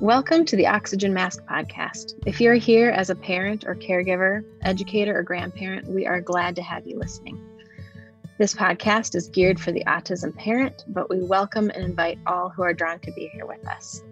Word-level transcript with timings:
Welcome 0.00 0.44
to 0.44 0.54
the 0.54 0.68
Oxygen 0.68 1.12
Mask 1.12 1.44
Podcast. 1.46 2.14
If 2.24 2.40
you're 2.40 2.54
here 2.54 2.90
as 2.90 3.10
a 3.10 3.16
parent 3.16 3.64
or 3.66 3.74
caregiver, 3.74 4.44
educator, 4.62 5.18
or 5.18 5.24
grandparent, 5.24 5.88
we 5.88 6.06
are 6.06 6.20
glad 6.20 6.54
to 6.54 6.62
have 6.62 6.86
you 6.86 6.96
listening. 6.96 7.44
This 8.38 8.54
podcast 8.54 9.16
is 9.16 9.28
geared 9.28 9.58
for 9.58 9.72
the 9.72 9.82
autism 9.88 10.36
parent, 10.36 10.84
but 10.86 11.10
we 11.10 11.24
welcome 11.24 11.70
and 11.70 11.82
invite 11.82 12.20
all 12.28 12.48
who 12.48 12.62
are 12.62 12.72
drawn 12.72 13.00
to 13.00 13.10
be 13.10 13.28
here 13.34 13.44
with 13.44 13.66
us. 13.66 14.04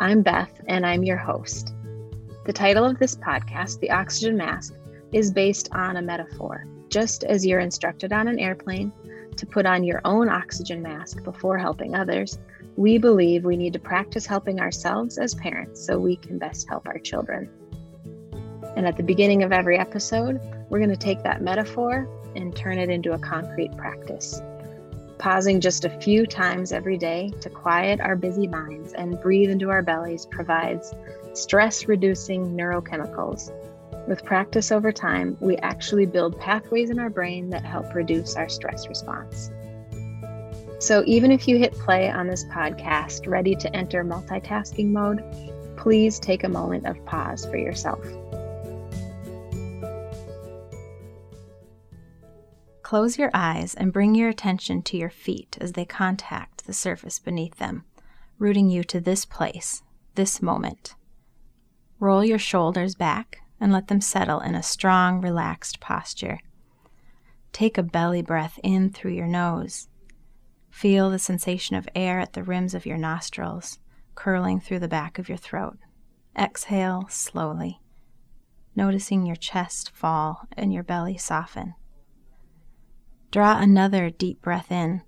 I'm 0.00 0.22
Beth, 0.22 0.58
and 0.68 0.86
I'm 0.86 1.04
your 1.04 1.18
host. 1.18 1.74
The 2.46 2.54
title 2.54 2.86
of 2.86 2.98
this 2.98 3.14
podcast, 3.14 3.80
The 3.80 3.90
Oxygen 3.90 4.38
Mask, 4.38 4.72
is 5.12 5.30
based 5.30 5.68
on 5.72 5.98
a 5.98 6.02
metaphor. 6.02 6.64
Just 6.88 7.24
as 7.24 7.44
you're 7.44 7.60
instructed 7.60 8.14
on 8.14 8.26
an 8.26 8.38
airplane 8.38 8.90
to 9.36 9.44
put 9.44 9.66
on 9.66 9.84
your 9.84 10.00
own 10.06 10.30
oxygen 10.30 10.80
mask 10.80 11.22
before 11.24 11.58
helping 11.58 11.94
others, 11.94 12.38
we 12.78 12.96
believe 12.96 13.44
we 13.44 13.56
need 13.56 13.72
to 13.72 13.78
practice 13.80 14.24
helping 14.24 14.60
ourselves 14.60 15.18
as 15.18 15.34
parents 15.34 15.84
so 15.84 15.98
we 15.98 16.14
can 16.14 16.38
best 16.38 16.68
help 16.68 16.86
our 16.86 17.00
children. 17.00 17.50
And 18.76 18.86
at 18.86 18.96
the 18.96 19.02
beginning 19.02 19.42
of 19.42 19.50
every 19.50 19.76
episode, 19.76 20.40
we're 20.70 20.78
going 20.78 20.88
to 20.88 20.96
take 20.96 21.24
that 21.24 21.42
metaphor 21.42 22.08
and 22.36 22.54
turn 22.54 22.78
it 22.78 22.88
into 22.88 23.14
a 23.14 23.18
concrete 23.18 23.76
practice. 23.76 24.40
Pausing 25.18 25.60
just 25.60 25.86
a 25.86 25.90
few 25.98 26.24
times 26.24 26.70
every 26.70 26.96
day 26.96 27.32
to 27.40 27.50
quiet 27.50 28.00
our 28.00 28.14
busy 28.14 28.46
minds 28.46 28.92
and 28.92 29.20
breathe 29.20 29.50
into 29.50 29.70
our 29.70 29.82
bellies 29.82 30.24
provides 30.26 30.94
stress 31.32 31.88
reducing 31.88 32.56
neurochemicals. 32.56 33.50
With 34.06 34.24
practice 34.24 34.70
over 34.70 34.92
time, 34.92 35.36
we 35.40 35.56
actually 35.56 36.06
build 36.06 36.38
pathways 36.38 36.90
in 36.90 37.00
our 37.00 37.10
brain 37.10 37.50
that 37.50 37.64
help 37.64 37.92
reduce 37.92 38.36
our 38.36 38.48
stress 38.48 38.86
response. 38.86 39.50
So, 40.80 41.02
even 41.06 41.32
if 41.32 41.48
you 41.48 41.58
hit 41.58 41.72
play 41.72 42.08
on 42.08 42.28
this 42.28 42.44
podcast 42.44 43.26
ready 43.26 43.56
to 43.56 43.74
enter 43.74 44.04
multitasking 44.04 44.90
mode, 44.90 45.24
please 45.76 46.20
take 46.20 46.44
a 46.44 46.48
moment 46.48 46.86
of 46.86 47.04
pause 47.04 47.44
for 47.46 47.56
yourself. 47.56 48.00
Close 52.82 53.18
your 53.18 53.30
eyes 53.34 53.74
and 53.74 53.92
bring 53.92 54.14
your 54.14 54.28
attention 54.28 54.82
to 54.82 54.96
your 54.96 55.10
feet 55.10 55.58
as 55.60 55.72
they 55.72 55.84
contact 55.84 56.64
the 56.66 56.72
surface 56.72 57.18
beneath 57.18 57.56
them, 57.56 57.84
rooting 58.38 58.70
you 58.70 58.84
to 58.84 59.00
this 59.00 59.24
place, 59.24 59.82
this 60.14 60.40
moment. 60.40 60.94
Roll 61.98 62.24
your 62.24 62.38
shoulders 62.38 62.94
back 62.94 63.38
and 63.60 63.72
let 63.72 63.88
them 63.88 64.00
settle 64.00 64.40
in 64.40 64.54
a 64.54 64.62
strong, 64.62 65.20
relaxed 65.20 65.80
posture. 65.80 66.38
Take 67.52 67.76
a 67.76 67.82
belly 67.82 68.22
breath 68.22 68.60
in 68.62 68.90
through 68.90 69.12
your 69.12 69.26
nose 69.26 69.87
Feel 70.70 71.10
the 71.10 71.18
sensation 71.18 71.76
of 71.76 71.88
air 71.94 72.20
at 72.20 72.34
the 72.34 72.42
rims 72.42 72.74
of 72.74 72.86
your 72.86 72.98
nostrils, 72.98 73.78
curling 74.14 74.60
through 74.60 74.78
the 74.78 74.88
back 74.88 75.18
of 75.18 75.28
your 75.28 75.38
throat. 75.38 75.78
Exhale 76.36 77.06
slowly, 77.08 77.80
noticing 78.76 79.26
your 79.26 79.36
chest 79.36 79.90
fall 79.94 80.46
and 80.56 80.72
your 80.72 80.84
belly 80.84 81.16
soften. 81.16 81.74
Draw 83.30 83.58
another 83.58 84.08
deep 84.08 84.40
breath 84.40 84.70
in. 84.70 85.02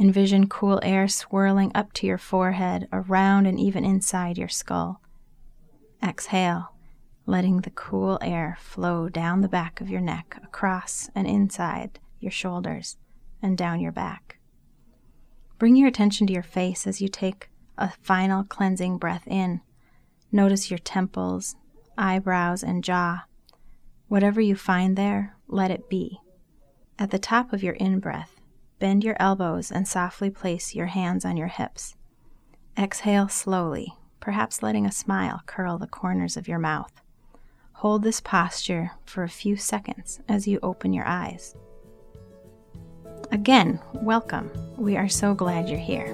Envision 0.00 0.48
cool 0.48 0.78
air 0.84 1.08
swirling 1.08 1.72
up 1.74 1.92
to 1.94 2.06
your 2.06 2.18
forehead, 2.18 2.86
around, 2.92 3.46
and 3.46 3.58
even 3.58 3.84
inside 3.84 4.38
your 4.38 4.48
skull. 4.48 5.00
Exhale, 6.02 6.68
letting 7.26 7.62
the 7.62 7.70
cool 7.70 8.18
air 8.22 8.56
flow 8.60 9.08
down 9.08 9.40
the 9.40 9.48
back 9.48 9.80
of 9.80 9.90
your 9.90 10.00
neck, 10.00 10.38
across 10.44 11.10
and 11.14 11.26
inside 11.26 11.98
your 12.20 12.30
shoulders, 12.30 12.96
and 13.42 13.58
down 13.58 13.80
your 13.80 13.92
back. 13.92 14.37
Bring 15.58 15.74
your 15.74 15.88
attention 15.88 16.26
to 16.28 16.32
your 16.32 16.42
face 16.42 16.86
as 16.86 17.00
you 17.00 17.08
take 17.08 17.50
a 17.76 17.90
final 18.02 18.44
cleansing 18.44 18.98
breath 18.98 19.26
in. 19.26 19.60
Notice 20.30 20.70
your 20.70 20.78
temples, 20.78 21.56
eyebrows, 21.96 22.62
and 22.62 22.84
jaw. 22.84 23.24
Whatever 24.06 24.40
you 24.40 24.54
find 24.54 24.96
there, 24.96 25.36
let 25.48 25.70
it 25.70 25.88
be. 25.88 26.20
At 26.98 27.10
the 27.10 27.18
top 27.18 27.52
of 27.52 27.62
your 27.62 27.74
in 27.74 27.98
breath, 27.98 28.40
bend 28.78 29.02
your 29.02 29.16
elbows 29.18 29.72
and 29.72 29.86
softly 29.86 30.30
place 30.30 30.74
your 30.74 30.86
hands 30.86 31.24
on 31.24 31.36
your 31.36 31.48
hips. 31.48 31.96
Exhale 32.76 33.28
slowly, 33.28 33.94
perhaps 34.20 34.62
letting 34.62 34.86
a 34.86 34.92
smile 34.92 35.42
curl 35.46 35.78
the 35.78 35.86
corners 35.86 36.36
of 36.36 36.46
your 36.46 36.58
mouth. 36.58 36.92
Hold 37.74 38.02
this 38.02 38.20
posture 38.20 38.92
for 39.04 39.24
a 39.24 39.28
few 39.28 39.56
seconds 39.56 40.20
as 40.28 40.46
you 40.46 40.60
open 40.62 40.92
your 40.92 41.06
eyes. 41.06 41.54
Again, 43.30 43.78
welcome. 43.92 44.50
We 44.78 44.96
are 44.96 45.08
so 45.08 45.34
glad 45.34 45.68
you're 45.68 45.78
here. 45.78 46.06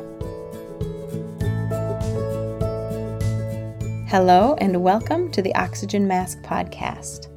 Hello, 4.08 4.56
and 4.58 4.82
welcome 4.82 5.30
to 5.30 5.40
the 5.40 5.54
Oxygen 5.54 6.08
Mask 6.08 6.42
Podcast. 6.42 7.28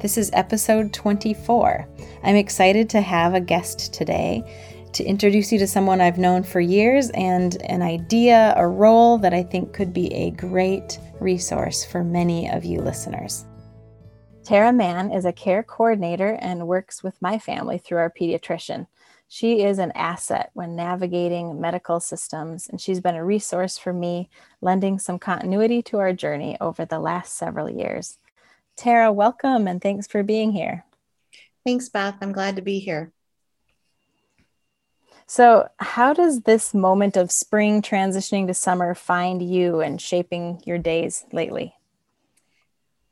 This 0.00 0.18
is 0.18 0.30
episode 0.34 0.92
24. 0.92 1.88
I'm 2.24 2.36
excited 2.36 2.90
to 2.90 3.00
have 3.00 3.32
a 3.32 3.40
guest 3.40 3.94
today 3.94 4.44
to 4.92 5.02
introduce 5.02 5.50
you 5.50 5.58
to 5.60 5.66
someone 5.66 6.02
I've 6.02 6.18
known 6.18 6.42
for 6.42 6.60
years 6.60 7.08
and 7.14 7.56
an 7.62 7.80
idea, 7.80 8.52
a 8.58 8.68
role 8.68 9.16
that 9.16 9.32
I 9.32 9.44
think 9.44 9.72
could 9.72 9.94
be 9.94 10.12
a 10.12 10.32
great 10.32 10.98
resource 11.20 11.86
for 11.86 12.04
many 12.04 12.50
of 12.50 12.66
you 12.66 12.82
listeners. 12.82 13.46
Tara 14.44 14.72
Mahin 14.72 15.10
is 15.10 15.24
a 15.24 15.32
care 15.32 15.62
coordinator 15.62 16.36
and 16.40 16.66
works 16.66 17.02
with 17.02 17.14
my 17.22 17.38
family 17.38 17.78
through 17.78 17.98
our 17.98 18.10
pediatrician. 18.10 18.88
She 19.34 19.62
is 19.62 19.78
an 19.78 19.92
asset 19.92 20.50
when 20.52 20.76
navigating 20.76 21.58
medical 21.58 22.00
systems, 22.00 22.68
and 22.68 22.78
she's 22.78 23.00
been 23.00 23.14
a 23.14 23.24
resource 23.24 23.78
for 23.78 23.90
me, 23.90 24.28
lending 24.60 24.98
some 24.98 25.18
continuity 25.18 25.80
to 25.84 26.00
our 26.00 26.12
journey 26.12 26.58
over 26.60 26.84
the 26.84 26.98
last 26.98 27.34
several 27.34 27.70
years. 27.70 28.18
Tara, 28.76 29.10
welcome 29.10 29.66
and 29.66 29.80
thanks 29.80 30.06
for 30.06 30.22
being 30.22 30.52
here. 30.52 30.84
Thanks, 31.64 31.88
Beth. 31.88 32.16
I'm 32.20 32.32
glad 32.32 32.56
to 32.56 32.62
be 32.62 32.78
here. 32.78 33.10
So, 35.26 35.66
how 35.78 36.12
does 36.12 36.42
this 36.42 36.74
moment 36.74 37.16
of 37.16 37.32
spring 37.32 37.80
transitioning 37.80 38.48
to 38.48 38.54
summer 38.54 38.94
find 38.94 39.40
you 39.40 39.80
and 39.80 39.98
shaping 39.98 40.60
your 40.66 40.76
days 40.76 41.24
lately? 41.32 41.74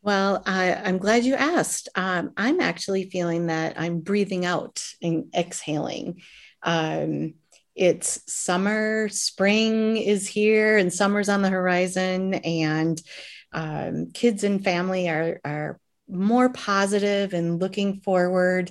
Well, 0.02 0.42
I, 0.46 0.68
am 0.88 0.96
glad 0.96 1.24
you 1.24 1.34
asked. 1.34 1.90
Um, 1.94 2.30
I'm 2.36 2.60
actually 2.60 3.10
feeling 3.10 3.48
that 3.48 3.78
I'm 3.78 4.00
breathing 4.00 4.46
out 4.46 4.82
and 5.02 5.26
exhaling. 5.34 6.22
Um, 6.62 7.34
it's 7.74 8.22
summer, 8.32 9.10
spring 9.10 9.98
is 9.98 10.26
here, 10.26 10.78
and 10.78 10.92
summer's 10.92 11.28
on 11.28 11.42
the 11.42 11.50
horizon, 11.50 12.34
and 12.34 13.00
um, 13.52 14.10
kids 14.12 14.42
and 14.42 14.64
family 14.64 15.08
are, 15.08 15.38
are 15.44 15.78
more 16.08 16.48
positive 16.48 17.34
and 17.34 17.60
looking 17.60 18.00
forward, 18.00 18.70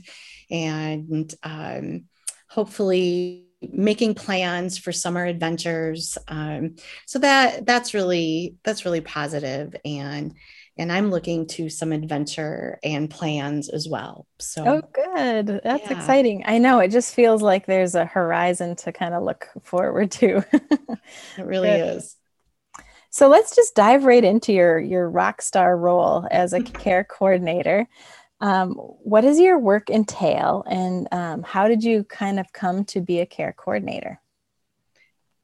and 0.50 1.32
um, 1.44 2.06
hopefully 2.50 3.46
making 3.62 4.16
plans 4.16 4.78
for 4.78 4.92
summer 4.92 5.26
adventures. 5.26 6.18
Um, 6.28 6.76
so 7.06 7.20
that 7.20 7.66
that's 7.66 7.94
really 7.94 8.56
that's 8.64 8.86
really 8.86 9.02
positive 9.02 9.76
and 9.86 10.34
and 10.80 10.92
I'm 10.92 11.12
looking 11.12 11.46
to 11.48 11.70
some 11.70 11.92
adventure 11.92 12.80
and 12.84 13.10
plans 13.10 13.68
as 13.70 13.88
well. 13.88 14.26
So, 14.40 14.64
oh, 14.66 14.82
good. 14.94 15.62
That's 15.64 15.92
yeah. 15.92 15.98
exciting. 15.98 16.44
I 16.46 16.58
know 16.58 16.80
it 16.80 16.88
just 16.88 17.14
feels 17.14 17.42
like 17.42 17.66
there's 17.66 17.96
a 17.96 18.06
horizon 18.06 18.78
to 18.78 18.94
kind 18.94 19.14
of 19.14 19.24
look 19.24 19.50
forward 19.62 20.10
to. 20.12 20.38
it 20.54 21.46
really 21.46 21.68
good. 21.68 21.98
is. 21.98 22.16
So 23.10 23.28
let's 23.28 23.56
just 23.56 23.76
dive 23.76 24.06
right 24.06 24.24
into 24.24 24.54
your 24.54 24.80
your 24.80 25.10
rock 25.10 25.42
star 25.42 25.76
role 25.76 26.28
as 26.32 26.54
a 26.54 26.62
care 26.64 27.04
coordinator. 27.04 27.88
Um, 28.40 28.76
what 28.76 29.22
does 29.22 29.38
your 29.38 29.60
work 29.60 29.90
entail, 29.90 30.64
and 30.66 31.10
um, 31.12 31.44
how 31.44 31.68
did 31.68 31.84
you 31.84 32.06
kind 32.06 32.40
of 32.40 32.54
come 32.54 32.86
to 32.86 33.02
be 33.02 33.20
a 33.20 33.26
care 33.26 33.52
coordinator? 33.52 34.22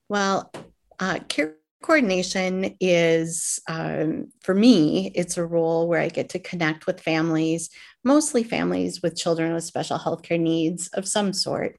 Well, 0.07 0.49
uh, 0.97 1.19
care 1.27 1.55
coordination 1.85 2.75
is 2.79 3.59
um, 3.67 4.31
for 4.41 4.55
me 4.55 5.11
it's 5.13 5.37
a 5.37 5.45
role 5.45 5.87
where 5.87 6.01
i 6.01 6.09
get 6.09 6.29
to 6.29 6.39
connect 6.39 6.87
with 6.87 6.99
families 6.99 7.69
mostly 8.05 8.43
families 8.43 9.01
with 9.01 9.17
children 9.17 9.53
with 9.53 9.63
special 9.63 9.97
healthcare 9.97 10.39
needs 10.39 10.87
of 10.89 11.07
some 11.07 11.33
sort. 11.33 11.77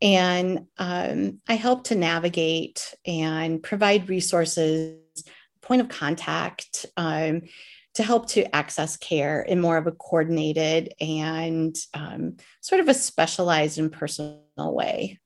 And 0.00 0.66
um, 0.78 1.40
i 1.48 1.54
help 1.54 1.84
to 1.84 1.96
navigate 1.96 2.94
and 3.06 3.62
provide 3.62 4.08
resources 4.08 4.98
point 5.62 5.80
of 5.80 5.88
contact 5.88 6.86
um, 6.96 7.42
to 7.94 8.02
help 8.02 8.26
to 8.28 8.54
access 8.54 8.96
care 8.96 9.42
in 9.42 9.60
more 9.60 9.76
of 9.76 9.86
a 9.86 9.92
coordinated 9.92 10.94
and 11.00 11.76
um, 11.94 12.36
sort 12.60 12.80
of 12.80 12.88
a 12.88 12.94
specialized 12.94 13.78
and 13.78 13.92
personal 13.92 14.40
way 14.56 15.20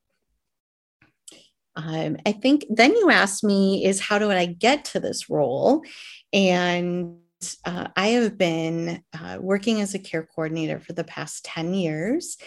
um, 1.76 2.16
I 2.24 2.32
think 2.32 2.64
then 2.70 2.92
you 2.92 3.10
asked 3.10 3.44
me 3.44 3.84
is 3.84 4.00
how 4.00 4.18
do 4.18 4.30
I 4.30 4.46
get 4.46 4.86
to 4.86 5.00
this 5.00 5.28
role? 5.28 5.82
And 6.32 7.18
uh, 7.64 7.88
I 7.94 8.08
have 8.08 8.38
been 8.38 9.02
uh, 9.12 9.38
working 9.40 9.80
as 9.80 9.94
a 9.94 9.98
care 9.98 10.26
coordinator 10.34 10.80
for 10.80 10.94
the 10.94 11.04
past 11.04 11.44
10 11.44 11.74
years 11.74 12.38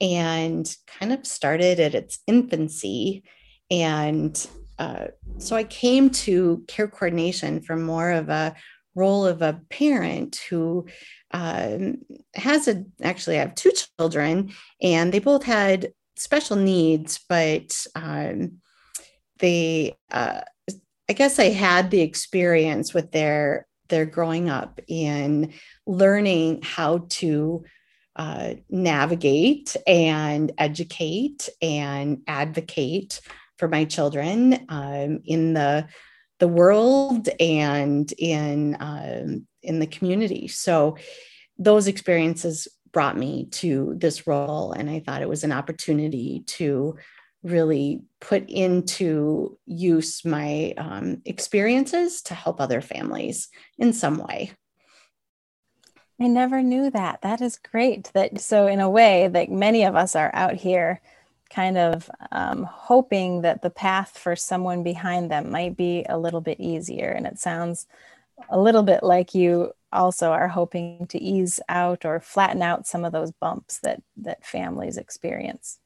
and 0.00 0.70
kind 0.86 1.12
of 1.12 1.26
started 1.26 1.80
at 1.80 1.94
its 1.94 2.18
infancy. 2.26 3.24
And 3.70 4.46
uh, 4.78 5.06
so 5.38 5.56
I 5.56 5.64
came 5.64 6.10
to 6.10 6.62
care 6.68 6.88
coordination 6.88 7.62
from 7.62 7.82
more 7.82 8.10
of 8.10 8.28
a 8.28 8.54
role 8.94 9.26
of 9.26 9.42
a 9.42 9.60
parent 9.70 10.40
who 10.50 10.86
um, 11.32 11.96
has 12.34 12.68
a 12.68 12.84
actually 13.02 13.36
I 13.36 13.40
have 13.40 13.54
two 13.54 13.72
children 13.98 14.52
and 14.80 15.12
they 15.12 15.18
both 15.18 15.42
had 15.42 15.92
special 16.16 16.56
needs, 16.56 17.18
but 17.28 17.86
um, 17.96 18.60
they 19.38 19.96
uh, 20.10 20.42
I 21.08 21.12
guess 21.12 21.38
I 21.38 21.50
had 21.50 21.90
the 21.90 22.00
experience 22.00 22.94
with 22.94 23.12
their 23.12 23.66
their 23.88 24.06
growing 24.06 24.48
up 24.48 24.80
in 24.88 25.52
learning 25.86 26.60
how 26.62 27.06
to 27.10 27.64
uh, 28.16 28.54
navigate 28.70 29.76
and 29.86 30.52
educate 30.56 31.48
and 31.60 32.22
advocate 32.26 33.20
for 33.58 33.68
my 33.68 33.84
children 33.84 34.64
um, 34.68 35.20
in 35.24 35.52
the 35.52 35.86
the 36.40 36.48
world 36.48 37.28
and 37.38 38.12
in 38.18 38.76
um, 38.80 39.46
in 39.62 39.78
the 39.78 39.86
community. 39.86 40.48
So 40.48 40.96
those 41.58 41.86
experiences 41.86 42.68
brought 42.92 43.16
me 43.16 43.46
to 43.50 43.94
this 43.98 44.26
role, 44.26 44.72
and 44.72 44.88
I 44.88 45.00
thought 45.00 45.22
it 45.22 45.28
was 45.28 45.44
an 45.44 45.52
opportunity 45.52 46.44
to 46.46 46.96
really 47.44 48.02
put 48.20 48.48
into 48.48 49.56
use 49.66 50.24
my 50.24 50.74
um, 50.76 51.22
experiences 51.24 52.22
to 52.22 52.34
help 52.34 52.60
other 52.60 52.80
families 52.80 53.48
in 53.78 53.92
some 53.92 54.18
way. 54.18 54.52
I 56.20 56.26
never 56.26 56.62
knew 56.62 56.90
that. 56.90 57.20
That 57.22 57.40
is 57.40 57.58
great. 57.58 58.10
That 58.14 58.40
so 58.40 58.66
in 58.66 58.80
a 58.80 58.90
way 58.90 59.28
that 59.28 59.50
many 59.50 59.84
of 59.84 59.94
us 59.94 60.16
are 60.16 60.30
out 60.34 60.54
here 60.54 61.00
kind 61.50 61.76
of 61.76 62.10
um, 62.32 62.64
hoping 62.64 63.42
that 63.42 63.62
the 63.62 63.70
path 63.70 64.18
for 64.18 64.34
someone 64.34 64.82
behind 64.82 65.30
them 65.30 65.50
might 65.50 65.76
be 65.76 66.04
a 66.08 66.18
little 66.18 66.40
bit 66.40 66.58
easier. 66.58 67.10
And 67.10 67.26
it 67.26 67.38
sounds 67.38 67.86
a 68.48 68.58
little 68.58 68.82
bit 68.82 69.02
like 69.02 69.34
you 69.34 69.72
also 69.92 70.30
are 70.30 70.48
hoping 70.48 71.06
to 71.08 71.20
ease 71.20 71.60
out 71.68 72.04
or 72.04 72.20
flatten 72.20 72.62
out 72.62 72.86
some 72.86 73.04
of 73.04 73.12
those 73.12 73.30
bumps 73.32 73.78
that 73.80 74.02
that 74.16 74.44
families 74.44 74.96
experience. 74.96 75.78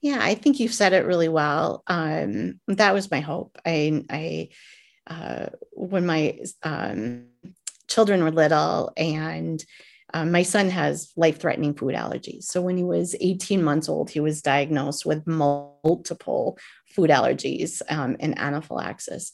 Yeah, 0.00 0.18
I 0.20 0.34
think 0.34 0.60
you've 0.60 0.74
said 0.74 0.92
it 0.92 1.04
really 1.04 1.28
well. 1.28 1.82
Um, 1.86 2.60
that 2.68 2.94
was 2.94 3.10
my 3.10 3.20
hope. 3.20 3.58
I, 3.66 4.04
I, 4.10 4.48
uh, 5.06 5.46
when 5.72 6.06
my 6.06 6.38
um, 6.62 7.26
children 7.88 8.22
were 8.22 8.30
little 8.30 8.92
and 8.96 9.62
um, 10.14 10.32
my 10.32 10.42
son 10.42 10.70
has 10.70 11.12
life 11.16 11.40
threatening 11.40 11.74
food 11.74 11.94
allergies. 11.94 12.44
So 12.44 12.62
when 12.62 12.76
he 12.76 12.82
was 12.82 13.14
18 13.20 13.62
months 13.62 13.88
old, 13.88 14.10
he 14.10 14.20
was 14.20 14.42
diagnosed 14.42 15.06
with 15.06 15.26
multiple 15.26 16.58
food 16.88 17.10
allergies 17.10 17.82
um, 17.88 18.16
and 18.20 18.38
anaphylaxis. 18.38 19.32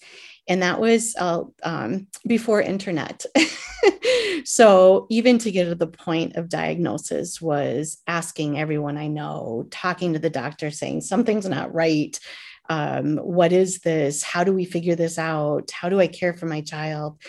And 0.48 0.62
that 0.62 0.80
was 0.80 1.14
uh, 1.18 1.44
um, 1.62 2.06
before 2.26 2.60
internet. 2.60 3.24
so 4.44 5.06
even 5.10 5.38
to 5.38 5.50
get 5.50 5.64
to 5.64 5.74
the 5.74 5.86
point 5.86 6.36
of 6.36 6.48
diagnosis 6.48 7.40
was 7.40 7.98
asking 8.06 8.58
everyone 8.58 8.96
I 8.96 9.08
know, 9.08 9.66
talking 9.70 10.12
to 10.12 10.18
the 10.18 10.30
doctor, 10.30 10.70
saying 10.70 11.00
something's 11.00 11.48
not 11.48 11.74
right. 11.74 12.18
Um, 12.68 13.18
what 13.18 13.52
is 13.52 13.80
this? 13.80 14.22
How 14.22 14.44
do 14.44 14.52
we 14.52 14.64
figure 14.64 14.94
this 14.94 15.18
out? 15.18 15.70
How 15.70 15.88
do 15.88 16.00
I 16.00 16.06
care 16.06 16.34
for 16.34 16.46
my 16.46 16.60
child? 16.60 17.20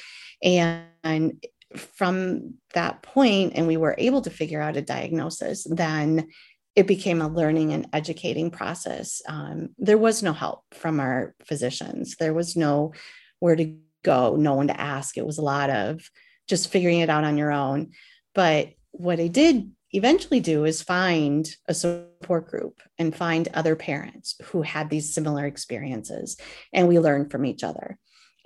And 0.44 1.44
from 1.76 2.54
that 2.74 3.02
point 3.02 3.54
and 3.56 3.68
we 3.68 3.78
were 3.78 3.96
able 3.98 4.22
to 4.22 4.30
figure 4.30 4.62
out 4.62 4.78
a 4.78 4.82
diagnosis 4.82 5.68
then 5.70 6.28
it 6.78 6.86
became 6.86 7.24
a 7.24 7.28
learning 7.28 7.74
and 7.74 7.88
educating 7.92 8.52
process. 8.52 9.20
Um, 9.28 9.70
there 9.80 9.98
was 9.98 10.22
no 10.22 10.32
help 10.32 10.62
from 10.76 11.00
our 11.00 11.34
physicians. 11.44 12.16
There 12.18 12.36
was 12.36 12.56
no 12.56 12.94
where 13.40 13.56
to 13.56 13.76
go 14.04 14.36
no 14.36 14.54
one 14.54 14.68
to 14.68 14.80
ask. 14.80 15.18
It 15.18 15.26
was 15.26 15.40
a 15.40 15.44
lot 15.44 15.72
of 15.72 16.08
just 16.48 16.70
figuring 16.70 17.00
it 17.00 17.10
out 17.10 17.24
on 17.24 17.36
your 17.36 17.52
own. 17.52 17.94
But 18.36 18.74
what 18.92 19.20
i 19.20 19.28
did 19.28 19.72
eventually 19.92 20.40
do 20.40 20.66
is 20.66 20.84
find 20.84 21.50
a 21.68 21.74
support 21.74 22.48
group 22.48 22.80
and 23.00 23.16
find 23.16 23.48
other 23.56 23.76
parents 23.76 24.36
who 24.44 24.62
had 24.62 24.92
these 24.92 25.14
similar 25.14 25.48
experiences 25.48 26.38
and 26.74 26.88
we 26.88 27.00
learned 27.00 27.32
from 27.32 27.44
each 27.44 27.64
other. 27.64 27.98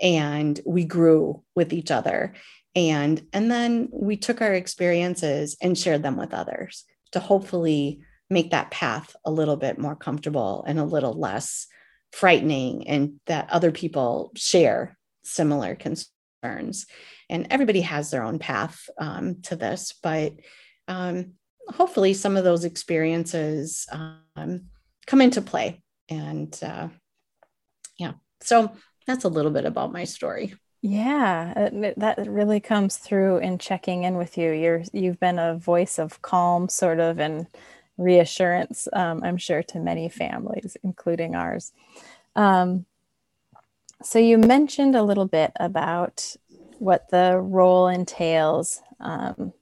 And 0.02 0.58
we 0.66 0.86
grew 0.86 1.44
with 1.54 1.74
each 1.74 1.92
other. 1.92 2.34
And 2.76 3.28
and 3.34 3.52
then 3.52 3.90
we 3.92 4.16
took 4.16 4.42
our 4.42 4.54
experiences 4.54 5.58
and 5.62 5.78
shared 5.78 6.02
them 6.02 6.16
with 6.16 6.34
others 6.34 6.86
to 7.12 7.20
hopefully 7.20 8.00
make 8.32 8.52
that 8.52 8.72
path 8.72 9.16
a 9.26 9.32
little 9.32 9.58
bit 9.58 9.78
more 9.78 9.96
comfortable 9.96 10.64
and 10.68 10.80
a 10.80 10.86
little 10.86 11.14
less 11.14 11.68
frightening 12.12 12.88
and 12.88 13.20
that 13.28 13.50
other 13.50 13.72
people 13.72 14.32
share 14.36 14.98
similar 15.24 15.76
concerns. 15.76 16.88
And 17.30 17.48
everybody 17.50 17.82
has 17.82 18.10
their 18.10 18.24
own 18.24 18.40
path 18.40 18.90
um, 18.98 19.42
to 19.44 19.56
this 19.56 19.94
but 20.02 20.34
um, 20.88 21.34
hopefully 21.68 22.14
some 22.14 22.38
of 22.38 22.44
those 22.44 22.66
experiences 22.66 23.88
um, 23.92 24.66
come 25.06 25.22
into 25.22 25.42
play 25.42 25.82
and 26.10 26.58
uh, 26.62 26.90
yeah. 27.98 28.14
So 28.42 28.72
that's 29.08 29.24
a 29.24 29.30
little 29.30 29.52
bit 29.52 29.66
about 29.66 29.94
my 29.94 30.04
story. 30.04 30.54
Yeah, 30.84 31.70
that 31.98 32.28
really 32.28 32.60
comes 32.60 32.98
through 32.98 33.38
in 33.38 33.60
checking 33.60 34.04
in 34.04 34.18
with 34.18 34.38
you. 34.38 34.52
You're 34.52 34.84
you've 34.94 35.20
been 35.20 35.38
a 35.38 35.56
voice 35.56 36.00
of 36.00 36.22
calm, 36.24 36.70
sort 36.70 37.00
of, 37.00 37.20
and 37.20 37.46
reassurance. 38.02 38.88
Um, 38.94 39.22
I'm 39.24 39.38
sure 39.38 39.64
to 39.64 39.80
many 39.80 40.10
families, 40.10 40.78
including 40.84 41.36
ours. 41.36 41.72
Um, 42.36 42.86
so 44.04 44.20
you 44.20 44.38
mentioned 44.38 44.96
a 44.96 45.04
little 45.04 45.28
bit 45.28 45.52
about 45.58 46.36
what 46.80 47.10
the 47.10 47.38
role 47.38 47.88
entails. 47.88 48.82
Um, 49.00 49.54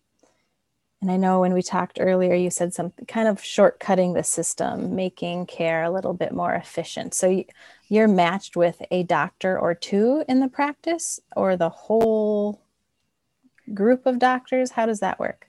and 1.02 1.12
I 1.12 1.18
know 1.18 1.40
when 1.40 1.54
we 1.54 1.62
talked 1.62 1.98
earlier, 2.02 2.34
you 2.34 2.50
said 2.50 2.74
something 2.74 3.06
kind 3.06 3.28
of 3.28 3.42
shortcutting 3.42 4.14
the 4.14 4.24
system, 4.24 4.96
making 4.96 5.46
care 5.46 5.84
a 5.84 5.92
little 5.92 6.14
bit 6.14 6.34
more 6.34 6.54
efficient. 6.54 7.14
So 7.14 7.44
you're 7.88 8.08
matched 8.08 8.56
with 8.56 8.82
a 8.92 9.04
doctor 9.04 9.58
or 9.58 9.74
two 9.74 10.24
in 10.28 10.40
the 10.40 10.50
practice 10.50 11.20
or 11.36 11.56
the 11.56 11.70
whole 11.70 12.62
group 13.74 14.06
of 14.06 14.20
doctors? 14.20 14.72
How 14.72 14.86
does 14.86 15.00
that 15.00 15.20
work? 15.20 15.49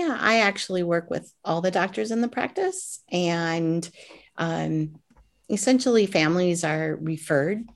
Yeah, 0.00 0.16
I 0.18 0.40
actually 0.40 0.82
work 0.82 1.10
with 1.10 1.30
all 1.44 1.60
the 1.60 1.70
doctors 1.70 2.10
in 2.10 2.22
the 2.22 2.28
practice. 2.28 3.02
And 3.12 3.86
um, 4.38 4.98
essentially, 5.50 6.06
families 6.06 6.64
are 6.64 6.96
referred 6.98 7.68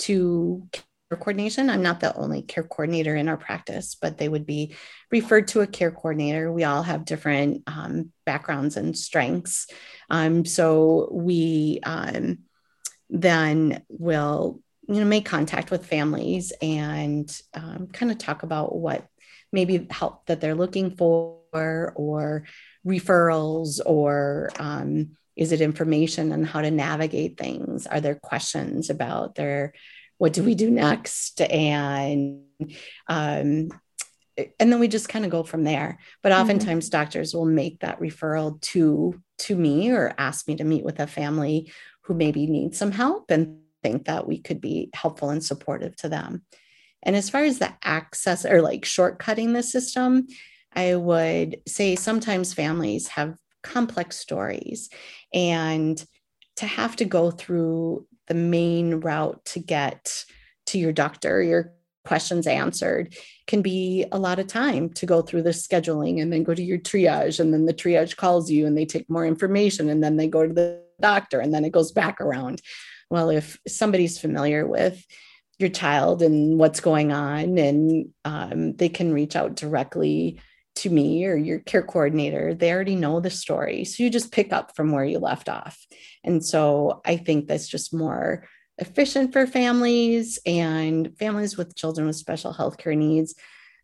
to 0.00 0.66
care 0.72 0.82
coordination. 1.18 1.70
I'm 1.70 1.82
not 1.82 2.00
the 2.00 2.16
only 2.16 2.42
care 2.42 2.64
coordinator 2.64 3.14
in 3.14 3.28
our 3.28 3.36
practice, 3.36 3.94
but 3.94 4.18
they 4.18 4.28
would 4.28 4.44
be 4.44 4.74
referred 5.12 5.46
to 5.48 5.60
a 5.60 5.68
care 5.68 5.92
coordinator. 5.92 6.52
We 6.52 6.64
all 6.64 6.82
have 6.82 7.04
different 7.04 7.62
um, 7.68 8.10
backgrounds 8.26 8.76
and 8.76 8.98
strengths. 8.98 9.68
Um, 10.10 10.44
so 10.44 11.08
we 11.12 11.78
um, 11.84 12.38
then 13.08 13.84
will 13.88 14.60
you 14.88 14.96
know 14.96 15.04
make 15.06 15.26
contact 15.26 15.70
with 15.70 15.86
families 15.86 16.52
and 16.60 17.30
um, 17.54 17.86
kind 17.92 18.10
of 18.10 18.18
talk 18.18 18.42
about 18.42 18.74
what 18.74 19.06
maybe 19.52 19.86
help 19.92 20.26
that 20.26 20.40
they're 20.40 20.56
looking 20.56 20.96
for 20.96 21.37
or 21.52 22.44
referrals 22.86 23.80
or 23.84 24.50
um, 24.58 25.16
is 25.36 25.52
it 25.52 25.60
information 25.60 26.32
on 26.32 26.44
how 26.44 26.60
to 26.60 26.70
navigate 26.70 27.38
things 27.38 27.86
are 27.86 28.00
there 28.00 28.16
questions 28.16 28.90
about 28.90 29.34
their 29.36 29.72
what 30.18 30.32
do 30.32 30.42
we 30.42 30.54
do 30.54 30.70
next 30.70 31.40
and 31.40 32.42
um, 33.06 33.68
and 34.36 34.72
then 34.72 34.78
we 34.78 34.88
just 34.88 35.08
kind 35.08 35.24
of 35.24 35.30
go 35.30 35.42
from 35.42 35.64
there 35.64 35.98
but 36.22 36.32
mm-hmm. 36.32 36.42
oftentimes 36.42 36.86
mm-hmm. 36.86 36.98
doctors 36.98 37.32
will 37.32 37.46
make 37.46 37.80
that 37.80 38.00
referral 38.00 38.60
to 38.60 39.20
to 39.38 39.56
me 39.56 39.90
or 39.90 40.14
ask 40.18 40.46
me 40.48 40.56
to 40.56 40.64
meet 40.64 40.84
with 40.84 41.00
a 41.00 41.06
family 41.06 41.72
who 42.02 42.14
maybe 42.14 42.46
need 42.46 42.74
some 42.74 42.90
help 42.90 43.30
and 43.30 43.58
think 43.82 44.06
that 44.06 44.26
we 44.26 44.40
could 44.40 44.60
be 44.60 44.90
helpful 44.92 45.30
and 45.30 45.44
supportive 45.44 45.94
to 45.94 46.08
them 46.08 46.42
and 47.04 47.14
as 47.14 47.30
far 47.30 47.44
as 47.44 47.58
the 47.58 47.72
access 47.82 48.44
or 48.44 48.60
like 48.60 48.82
shortcutting 48.82 49.54
the 49.54 49.62
system 49.62 50.26
i 50.74 50.94
would 50.94 51.60
say 51.66 51.96
sometimes 51.96 52.54
families 52.54 53.08
have 53.08 53.36
complex 53.62 54.16
stories 54.16 54.88
and 55.34 56.04
to 56.56 56.66
have 56.66 56.96
to 56.96 57.04
go 57.04 57.30
through 57.30 58.06
the 58.26 58.34
main 58.34 58.96
route 58.96 59.44
to 59.46 59.60
get 59.60 60.24
to 60.66 60.78
your 60.78 60.92
doctor, 60.92 61.42
your 61.42 61.72
questions 62.04 62.46
answered 62.46 63.14
can 63.46 63.60
be 63.60 64.06
a 64.12 64.18
lot 64.18 64.38
of 64.38 64.46
time 64.46 64.88
to 64.88 65.04
go 65.04 65.20
through 65.20 65.42
the 65.42 65.50
scheduling 65.50 66.22
and 66.22 66.32
then 66.32 66.42
go 66.42 66.54
to 66.54 66.62
your 66.62 66.78
triage 66.78 67.38
and 67.38 67.52
then 67.52 67.66
the 67.66 67.74
triage 67.74 68.16
calls 68.16 68.50
you 68.50 68.66
and 68.66 68.78
they 68.78 68.86
take 68.86 69.08
more 69.10 69.26
information 69.26 69.90
and 69.90 70.02
then 70.02 70.16
they 70.16 70.26
go 70.26 70.46
to 70.46 70.54
the 70.54 70.82
doctor 71.00 71.38
and 71.40 71.52
then 71.52 71.64
it 71.64 71.72
goes 71.72 71.92
back 71.92 72.20
around. 72.20 72.62
Well 73.10 73.28
if 73.30 73.58
somebody's 73.66 74.18
familiar 74.18 74.66
with 74.66 75.04
your 75.58 75.68
child 75.68 76.22
and 76.22 76.58
what's 76.58 76.80
going 76.80 77.12
on 77.12 77.58
and 77.58 78.08
um, 78.24 78.74
they 78.76 78.88
can 78.88 79.12
reach 79.12 79.36
out 79.36 79.54
directly 79.54 80.40
to 80.78 80.90
me 80.90 81.24
or 81.26 81.36
your 81.36 81.60
care 81.60 81.82
coordinator 81.82 82.54
they 82.54 82.72
already 82.72 82.96
know 82.96 83.20
the 83.20 83.30
story. 83.30 83.84
So 83.84 84.02
you 84.02 84.10
just 84.10 84.32
pick 84.32 84.52
up 84.52 84.74
from 84.74 84.92
where 84.92 85.04
you 85.04 85.18
left 85.18 85.48
off. 85.48 85.86
And 86.24 86.44
so 86.44 87.00
i 87.04 87.16
think 87.16 87.46
that's 87.46 87.68
just 87.68 87.94
more 87.94 88.48
efficient 88.78 89.32
for 89.32 89.46
families 89.46 90.38
and 90.46 91.16
families 91.18 91.56
with 91.56 91.74
children 91.74 92.06
with 92.06 92.16
special 92.16 92.52
health 92.52 92.78
care 92.78 92.94
needs. 92.94 93.34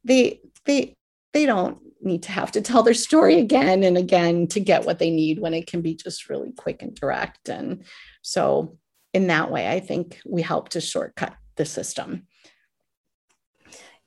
They 0.04 0.40
they 0.64 0.96
they 1.32 1.46
don't 1.46 1.78
need 2.00 2.22
to 2.24 2.32
have 2.32 2.52
to 2.52 2.60
tell 2.60 2.82
their 2.82 2.94
story 2.94 3.38
again 3.40 3.82
and 3.82 3.96
again 3.96 4.46
to 4.48 4.60
get 4.60 4.84
what 4.84 4.98
they 4.98 5.10
need 5.10 5.40
when 5.40 5.54
it 5.54 5.66
can 5.66 5.80
be 5.80 5.94
just 5.94 6.28
really 6.28 6.52
quick 6.52 6.82
and 6.82 6.94
direct. 6.94 7.48
And 7.48 7.84
so 8.22 8.78
in 9.14 9.28
that 9.28 9.50
way 9.50 9.68
i 9.68 9.80
think 9.80 10.20
we 10.26 10.42
help 10.42 10.68
to 10.70 10.80
shortcut 10.80 11.34
the 11.56 11.64
system 11.64 12.26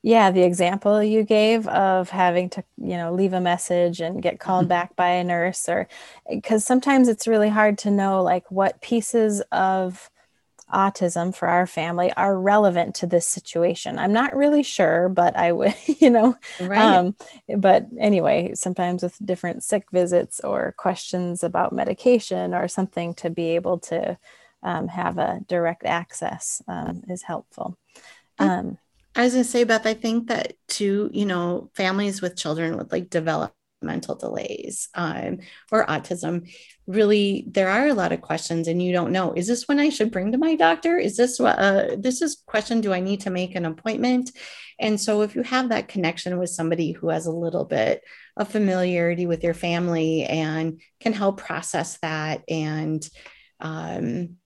yeah 0.08 0.30
the 0.30 0.42
example 0.42 1.02
you 1.02 1.22
gave 1.22 1.68
of 1.68 2.08
having 2.08 2.48
to 2.48 2.64
you 2.78 2.96
know 2.96 3.12
leave 3.12 3.34
a 3.34 3.40
message 3.40 4.00
and 4.00 4.22
get 4.22 4.40
called 4.40 4.62
mm-hmm. 4.62 4.68
back 4.70 4.96
by 4.96 5.08
a 5.10 5.22
nurse 5.22 5.68
or 5.68 5.86
because 6.30 6.64
sometimes 6.64 7.08
it's 7.08 7.28
really 7.28 7.50
hard 7.50 7.76
to 7.76 7.90
know 7.90 8.22
like 8.22 8.50
what 8.50 8.80
pieces 8.80 9.42
of 9.52 10.10
autism 10.72 11.34
for 11.34 11.48
our 11.48 11.66
family 11.66 12.12
are 12.12 12.38
relevant 12.38 12.94
to 12.94 13.06
this 13.06 13.26
situation. 13.26 13.98
I'm 13.98 14.12
not 14.12 14.36
really 14.36 14.62
sure, 14.62 15.08
but 15.08 15.34
I 15.34 15.52
would, 15.52 15.74
you 15.86 16.10
know, 16.10 16.36
right. 16.60 16.78
um, 16.78 17.16
but 17.56 17.86
anyway, 17.98 18.52
sometimes 18.54 19.02
with 19.02 19.16
different 19.24 19.64
sick 19.64 19.86
visits 19.92 20.40
or 20.40 20.74
questions 20.76 21.42
about 21.42 21.72
medication 21.72 22.54
or 22.54 22.68
something 22.68 23.14
to 23.14 23.30
be 23.30 23.54
able 23.56 23.78
to 23.78 24.18
um, 24.62 24.88
have 24.88 25.16
a 25.16 25.40
direct 25.48 25.86
access 25.86 26.60
um, 26.68 27.02
is 27.08 27.22
helpful. 27.22 27.78
Um, 28.38 28.76
I 29.14 29.24
was 29.24 29.32
going 29.32 29.44
to 29.44 29.50
say, 29.50 29.64
Beth, 29.64 29.86
I 29.86 29.94
think 29.94 30.28
that 30.28 30.54
too, 30.68 31.10
you 31.12 31.26
know, 31.26 31.70
families 31.74 32.22
with 32.22 32.36
children 32.36 32.76
with 32.76 32.92
like 32.92 33.10
developmental 33.10 34.16
delays 34.16 34.88
um, 34.94 35.38
or 35.70 35.86
autism 35.86 36.48
really 36.88 37.44
there 37.48 37.68
are 37.68 37.86
a 37.86 37.94
lot 37.94 38.12
of 38.12 38.22
questions 38.22 38.66
and 38.66 38.82
you 38.82 38.92
don't 38.92 39.12
know 39.12 39.34
is 39.34 39.46
this 39.46 39.68
one 39.68 39.78
i 39.78 39.90
should 39.90 40.10
bring 40.10 40.32
to 40.32 40.38
my 40.38 40.56
doctor? 40.56 40.96
Is 40.96 41.16
this 41.16 41.38
what 41.38 41.58
uh, 41.58 41.96
this 41.96 42.22
is 42.22 42.42
question 42.46 42.80
do 42.80 42.92
i 42.92 43.00
need 43.00 43.20
to 43.20 43.30
make 43.30 43.54
an 43.54 43.66
appointment? 43.66 44.32
And 44.80 44.98
so 44.98 45.22
if 45.22 45.34
you 45.34 45.42
have 45.42 45.68
that 45.68 45.88
connection 45.88 46.38
with 46.38 46.50
somebody 46.50 46.92
who 46.92 47.10
has 47.10 47.26
a 47.26 47.32
little 47.32 47.64
bit 47.64 48.02
of 48.36 48.48
familiarity 48.48 49.26
with 49.26 49.44
your 49.44 49.54
family 49.54 50.24
and 50.24 50.80
can 51.00 51.12
help 51.12 51.38
process 51.38 51.98
that 51.98 52.42
and 52.48 53.06
um, 53.60 54.36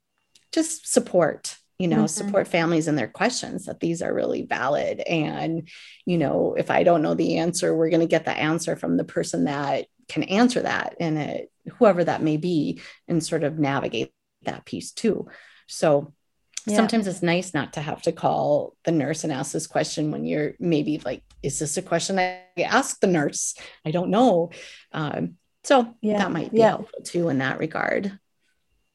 just 0.50 0.92
support 0.92 1.56
you 1.78 1.88
know 1.88 1.98
mm-hmm. 1.98 2.06
support 2.06 2.48
families 2.48 2.88
in 2.88 2.96
their 2.96 3.08
questions 3.08 3.66
that 3.66 3.80
these 3.80 4.02
are 4.02 4.14
really 4.14 4.42
valid 4.42 5.00
and 5.00 5.68
you 6.06 6.18
know 6.18 6.54
if 6.56 6.70
i 6.70 6.82
don't 6.82 7.02
know 7.02 7.14
the 7.14 7.38
answer 7.38 7.74
we're 7.74 7.90
going 7.90 8.00
to 8.00 8.06
get 8.06 8.24
the 8.24 8.36
answer 8.36 8.76
from 8.76 8.96
the 8.96 9.04
person 9.04 9.44
that 9.44 9.86
can 10.08 10.22
answer 10.24 10.60
that 10.60 10.94
and 11.00 11.18
it, 11.18 11.50
whoever 11.78 12.04
that 12.04 12.22
may 12.22 12.36
be 12.36 12.80
and 13.08 13.24
sort 13.24 13.44
of 13.44 13.58
navigate 13.58 14.12
that 14.42 14.64
piece 14.64 14.92
too 14.92 15.26
so 15.66 16.12
yeah. 16.66 16.76
sometimes 16.76 17.06
it's 17.06 17.22
nice 17.22 17.54
not 17.54 17.72
to 17.72 17.80
have 17.80 18.02
to 18.02 18.12
call 18.12 18.76
the 18.84 18.92
nurse 18.92 19.24
and 19.24 19.32
ask 19.32 19.52
this 19.52 19.66
question 19.66 20.10
when 20.10 20.24
you're 20.24 20.52
maybe 20.58 21.00
like 21.04 21.22
is 21.42 21.58
this 21.58 21.76
a 21.76 21.82
question 21.82 22.18
i 22.18 22.42
ask 22.58 23.00
the 23.00 23.06
nurse 23.06 23.54
i 23.84 23.90
don't 23.90 24.10
know 24.10 24.50
um, 24.92 25.36
so 25.64 25.94
yeah. 26.00 26.18
that 26.18 26.32
might 26.32 26.50
be 26.52 26.58
yeah. 26.58 26.70
helpful 26.70 27.02
too 27.02 27.28
in 27.28 27.38
that 27.38 27.58
regard 27.58 28.18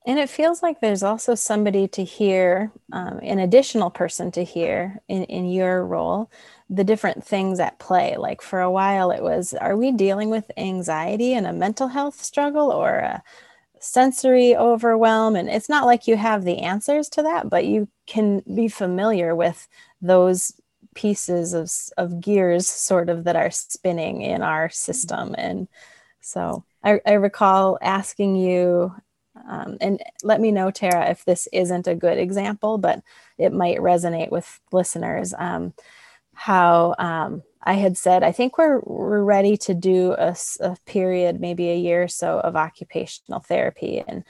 and 0.07 0.17
it 0.17 0.29
feels 0.29 0.63
like 0.63 0.79
there's 0.79 1.03
also 1.03 1.35
somebody 1.35 1.85
to 1.89 2.03
hear, 2.05 2.71
um, 2.93 3.19
an 3.21 3.39
additional 3.39 3.89
person 3.89 4.31
to 4.31 4.43
hear 4.45 5.01
in, 5.09 5.25
in 5.25 5.51
your 5.51 5.85
role, 5.85 6.31
the 6.69 6.85
different 6.85 7.25
things 7.25 7.59
at 7.59 7.77
play. 7.77 8.15
Like 8.15 8.41
for 8.41 8.61
a 8.61 8.71
while, 8.71 9.11
it 9.11 9.21
was 9.21 9.53
are 9.53 9.75
we 9.75 9.91
dealing 9.91 10.29
with 10.29 10.49
anxiety 10.55 11.33
and 11.33 11.45
a 11.45 11.51
mental 11.51 11.89
health 11.89 12.23
struggle 12.23 12.71
or 12.71 12.95
a 12.95 13.21
sensory 13.81 14.55
overwhelm? 14.55 15.35
And 15.35 15.49
it's 15.49 15.67
not 15.67 15.85
like 15.85 16.07
you 16.07 16.15
have 16.15 16.45
the 16.45 16.59
answers 16.59 17.09
to 17.09 17.23
that, 17.23 17.49
but 17.49 17.65
you 17.65 17.89
can 18.05 18.41
be 18.55 18.69
familiar 18.69 19.35
with 19.35 19.67
those 20.01 20.53
pieces 20.95 21.53
of, 21.53 21.69
of 21.97 22.21
gears 22.21 22.65
sort 22.65 23.09
of 23.09 23.25
that 23.25 23.35
are 23.35 23.51
spinning 23.51 24.21
in 24.21 24.41
our 24.41 24.69
system. 24.69 25.35
And 25.37 25.67
so 26.21 26.63
I, 26.81 27.01
I 27.05 27.13
recall 27.13 27.77
asking 27.81 28.37
you 28.37 28.95
um, 29.47 29.77
and 29.81 30.01
let 30.23 30.41
me 30.41 30.51
know, 30.51 30.71
Tara, 30.71 31.09
if 31.09 31.25
this 31.25 31.47
isn't 31.51 31.87
a 31.87 31.95
good 31.95 32.17
example, 32.17 32.77
but 32.77 33.01
it 33.37 33.53
might 33.53 33.77
resonate 33.79 34.31
with 34.31 34.59
listeners. 34.71 35.33
Um, 35.37 35.73
how 36.33 36.93
um, 36.99 37.41
I 37.63 37.73
had 37.73 37.97
said, 37.97 38.23
I 38.23 38.31
think 38.31 38.57
we're, 38.57 38.79
we're 38.81 39.23
ready 39.23 39.57
to 39.57 39.73
do 39.73 40.13
a, 40.13 40.35
a, 40.59 40.77
period, 40.85 41.41
maybe 41.41 41.69
a 41.69 41.75
year 41.75 42.03
or 42.03 42.07
so 42.07 42.39
of 42.39 42.55
occupational 42.55 43.39
therapy. 43.39 44.03
And 44.07 44.23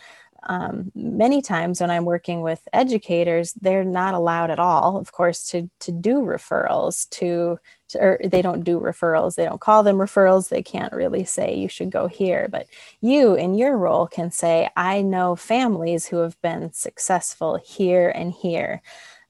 um, 0.47 0.93
many 0.95 1.41
times 1.41 1.81
when 1.81 1.91
I'm 1.91 2.05
working 2.05 2.41
with 2.41 2.67
educators, 2.71 3.53
they're 3.53 3.83
not 3.83 4.13
allowed 4.13 4.49
at 4.49 4.59
all, 4.59 4.97
of 4.97 5.11
course, 5.11 5.45
to 5.49 5.69
to 5.81 5.91
do 5.91 6.21
referrals 6.21 7.07
to, 7.09 7.59
to, 7.89 7.99
or 7.99 8.19
they 8.23 8.41
don't 8.41 8.63
do 8.63 8.79
referrals. 8.79 9.35
They 9.35 9.43
don't 9.43 9.59
call 9.59 9.83
them 9.83 9.97
referrals. 9.97 10.47
They 10.47 10.63
can't 10.63 10.93
really 10.93 11.25
say 11.25 11.55
you 11.55 11.67
should 11.67 11.91
go 11.91 12.07
here. 12.07 12.47
But 12.49 12.67
you, 13.01 13.35
in 13.35 13.55
your 13.55 13.77
role, 13.77 14.07
can 14.07 14.31
say, 14.31 14.69
I 14.77 15.01
know 15.01 15.35
families 15.35 16.07
who 16.07 16.17
have 16.17 16.41
been 16.41 16.71
successful 16.71 17.57
here 17.57 18.09
and 18.09 18.31
here. 18.31 18.81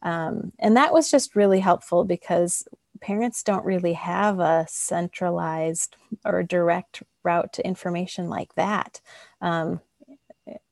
Um, 0.04 0.54
and 0.60 0.78
that 0.78 0.94
was 0.94 1.10
just 1.10 1.36
really 1.36 1.60
helpful 1.60 2.04
because 2.04 2.68
parents 3.02 3.42
don't 3.42 3.66
really 3.66 3.94
have 3.94 4.40
a 4.40 4.68
centralized 4.70 5.96
or 6.24 6.44
direct 6.44 7.02
route 7.24 7.54
to 7.54 7.66
information 7.66 8.30
like 8.30 8.54
that. 8.54 9.02
Um, 9.42 9.82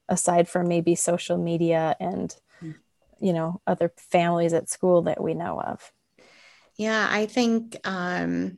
aside 0.10 0.48
from 0.48 0.68
maybe 0.68 0.96
social 0.96 1.38
media 1.38 1.96
and 2.00 2.36
hmm. 2.60 2.72
you 3.20 3.34
know 3.34 3.62
other 3.66 3.92
families 3.98 4.54
at 4.54 4.70
school 4.70 5.04
that 5.04 5.22
we 5.22 5.34
know 5.34 5.60
of 5.60 5.92
yeah 6.78 7.08
i 7.10 7.26
think 7.26 7.78
um 7.84 8.58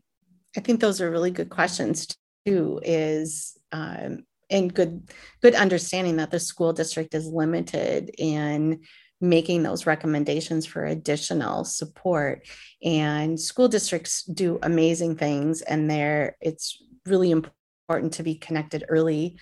i 0.55 0.59
think 0.59 0.79
those 0.79 1.01
are 1.01 1.11
really 1.11 1.31
good 1.31 1.49
questions 1.49 2.07
too 2.45 2.79
is 2.83 3.57
um 3.71 4.23
and 4.49 4.73
good 4.73 5.09
good 5.41 5.55
understanding 5.55 6.17
that 6.17 6.31
the 6.31 6.39
school 6.39 6.73
district 6.73 7.13
is 7.13 7.27
limited 7.27 8.11
in 8.17 8.81
making 9.19 9.63
those 9.63 9.87
recommendations 9.87 10.65
for 10.65 10.85
additional 10.85 11.63
support 11.63 12.47
and 12.83 13.39
school 13.39 13.67
districts 13.67 14.23
do 14.23 14.59
amazing 14.61 15.15
things 15.15 15.61
and 15.61 15.89
there 15.89 16.37
it's 16.39 16.81
really 17.07 17.31
important 17.31 18.13
to 18.13 18.23
be 18.23 18.35
connected 18.35 18.85
early 18.89 19.37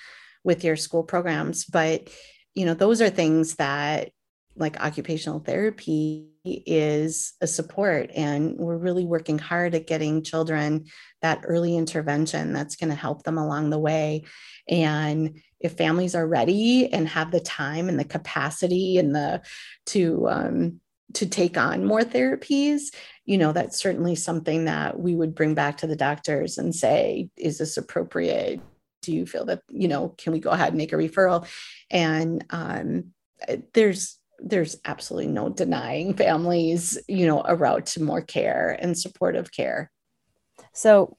with 0.45 0.63
your 0.63 0.77
school 0.77 1.03
programs 1.03 1.65
but 1.65 2.09
you 2.53 2.65
know 2.65 2.73
those 2.73 3.01
are 3.01 3.09
things 3.09 3.55
that 3.55 4.11
like 4.57 4.79
occupational 4.81 5.39
therapy 5.39 6.29
is 6.45 7.33
a 7.41 7.47
support 7.47 8.09
and 8.15 8.57
we're 8.57 8.77
really 8.77 9.05
working 9.05 9.37
hard 9.37 9.75
at 9.75 9.87
getting 9.87 10.23
children 10.23 10.85
that 11.21 11.41
early 11.43 11.75
intervention 11.75 12.53
that's 12.53 12.75
going 12.75 12.89
to 12.89 12.95
help 12.95 13.23
them 13.23 13.37
along 13.37 13.69
the 13.69 13.79
way. 13.79 14.23
And 14.69 15.41
if 15.59 15.73
families 15.73 16.15
are 16.15 16.27
ready 16.27 16.91
and 16.91 17.07
have 17.09 17.31
the 17.31 17.39
time 17.39 17.89
and 17.89 17.99
the 17.99 18.05
capacity 18.05 18.97
and 18.97 19.13
the 19.15 19.41
to 19.87 20.27
um, 20.29 20.81
to 21.13 21.25
take 21.25 21.57
on 21.57 21.85
more 21.85 22.01
therapies 22.01 22.93
you 23.25 23.37
know 23.37 23.51
that's 23.51 23.79
certainly 23.79 24.15
something 24.15 24.65
that 24.65 24.99
we 24.99 25.15
would 25.15 25.35
bring 25.35 25.53
back 25.53 25.77
to 25.77 25.87
the 25.87 25.95
doctors 25.95 26.57
and 26.57 26.75
say 26.75 27.29
is 27.37 27.59
this 27.59 27.77
appropriate 27.77 28.59
do 29.05 29.13
you 29.13 29.25
feel 29.25 29.45
that 29.45 29.61
you 29.69 29.87
know 29.87 30.09
can 30.17 30.33
we 30.33 30.39
go 30.39 30.49
ahead 30.49 30.69
and 30.69 30.77
make 30.77 30.93
a 30.93 30.95
referral? 30.95 31.47
And 31.89 32.43
um, 32.49 33.13
there's 33.73 34.19
there's 34.39 34.75
absolutely 34.85 35.31
no 35.31 35.49
denying 35.49 36.13
families 36.13 36.97
you 37.07 37.25
know 37.25 37.41
a 37.45 37.55
route 37.55 37.85
to 37.87 38.03
more 38.03 38.21
care 38.21 38.77
and 38.79 38.97
supportive 38.97 39.51
care. 39.51 39.91
So 40.73 41.17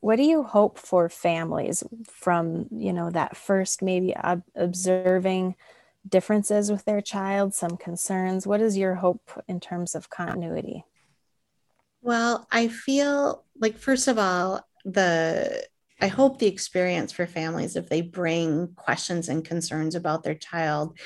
what 0.00 0.16
do 0.16 0.24
you 0.24 0.42
hope 0.42 0.78
for 0.78 1.08
families 1.08 1.82
from 2.10 2.66
you 2.70 2.92
know 2.92 3.10
that 3.10 3.36
first 3.36 3.82
maybe 3.82 4.16
ob- 4.16 4.42
observing 4.54 5.56
differences 6.08 6.70
with 6.70 6.84
their 6.84 7.00
child 7.00 7.54
some 7.54 7.76
concerns? 7.76 8.46
What 8.46 8.60
is 8.60 8.76
your 8.76 8.96
hope 8.96 9.30
in 9.48 9.60
terms 9.60 9.94
of 9.94 10.10
continuity? 10.10 10.84
Well 12.02 12.46
i 12.50 12.68
feel 12.68 13.44
like 13.60 13.78
first 13.78 14.08
of 14.08 14.18
all 14.18 14.66
the 14.84 15.64
I 16.02 16.08
hope 16.08 16.38
the 16.38 16.48
experience 16.48 17.12
for 17.12 17.26
families, 17.28 17.76
if 17.76 17.88
they 17.88 18.02
bring 18.02 18.72
questions 18.74 19.28
and 19.28 19.44
concerns 19.44 19.94
about 19.94 20.24
their 20.24 20.34
child, 20.34 20.98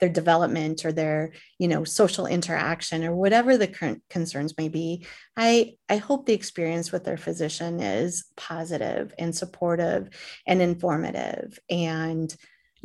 their 0.00 0.08
development 0.08 0.86
or 0.86 0.92
their, 0.92 1.32
you 1.58 1.68
know, 1.68 1.84
social 1.84 2.26
interaction 2.26 3.04
or 3.04 3.14
whatever 3.14 3.58
the 3.58 3.68
current 3.68 4.02
concerns 4.08 4.56
may 4.56 4.68
be, 4.68 5.06
I, 5.36 5.74
I 5.90 5.98
hope 5.98 6.24
the 6.24 6.32
experience 6.32 6.90
with 6.90 7.04
their 7.04 7.18
physician 7.18 7.80
is 7.80 8.24
positive 8.34 9.14
and 9.18 9.36
supportive 9.36 10.08
and 10.46 10.62
informative 10.62 11.58
and 11.68 12.34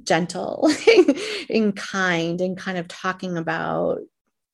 gentle 0.03 0.69
and 1.50 1.74
kind 1.75 2.41
and 2.41 2.58
kind 2.58 2.77
of 2.77 2.88
talking 2.89 3.38
about 3.38 4.00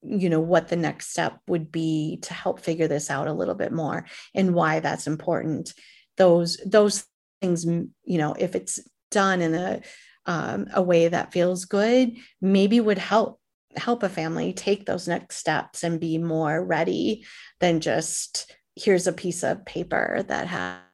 you 0.02 0.28
know 0.28 0.40
what 0.40 0.68
the 0.68 0.76
next 0.76 1.10
step 1.10 1.38
would 1.48 1.72
be 1.72 2.18
to 2.22 2.32
help 2.32 2.60
figure 2.60 2.86
this 2.86 3.10
out 3.10 3.26
a 3.26 3.32
little 3.32 3.54
bit 3.54 3.72
more 3.72 4.06
and 4.34 4.54
why 4.54 4.78
that's 4.78 5.08
important 5.08 5.72
those 6.16 6.58
those 6.64 7.06
things 7.40 7.64
you 7.64 8.18
know 8.18 8.34
if 8.38 8.54
it's 8.54 8.80
done 9.10 9.40
in 9.40 9.54
a 9.54 9.80
um, 10.26 10.66
a 10.74 10.82
way 10.82 11.06
that 11.08 11.32
feels 11.32 11.64
good 11.64 12.12
maybe 12.40 12.80
would 12.80 12.98
help 12.98 13.40
help 13.76 14.02
a 14.02 14.08
family 14.08 14.52
take 14.52 14.86
those 14.86 15.06
next 15.06 15.36
steps 15.36 15.84
and 15.84 16.00
be 16.00 16.18
more 16.18 16.64
ready 16.64 17.24
than 17.60 17.80
just 17.80 18.52
here's 18.74 19.06
a 19.06 19.12
piece 19.12 19.42
of 19.42 19.64
paper 19.64 20.24
that 20.28 20.46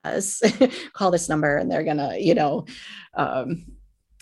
has 0.05 0.43
call 0.93 1.11
this 1.11 1.29
number 1.29 1.57
and 1.57 1.71
they're 1.71 1.85
gonna 1.85 2.17
you 2.19 2.35
know 2.35 2.67
um, 3.17 3.65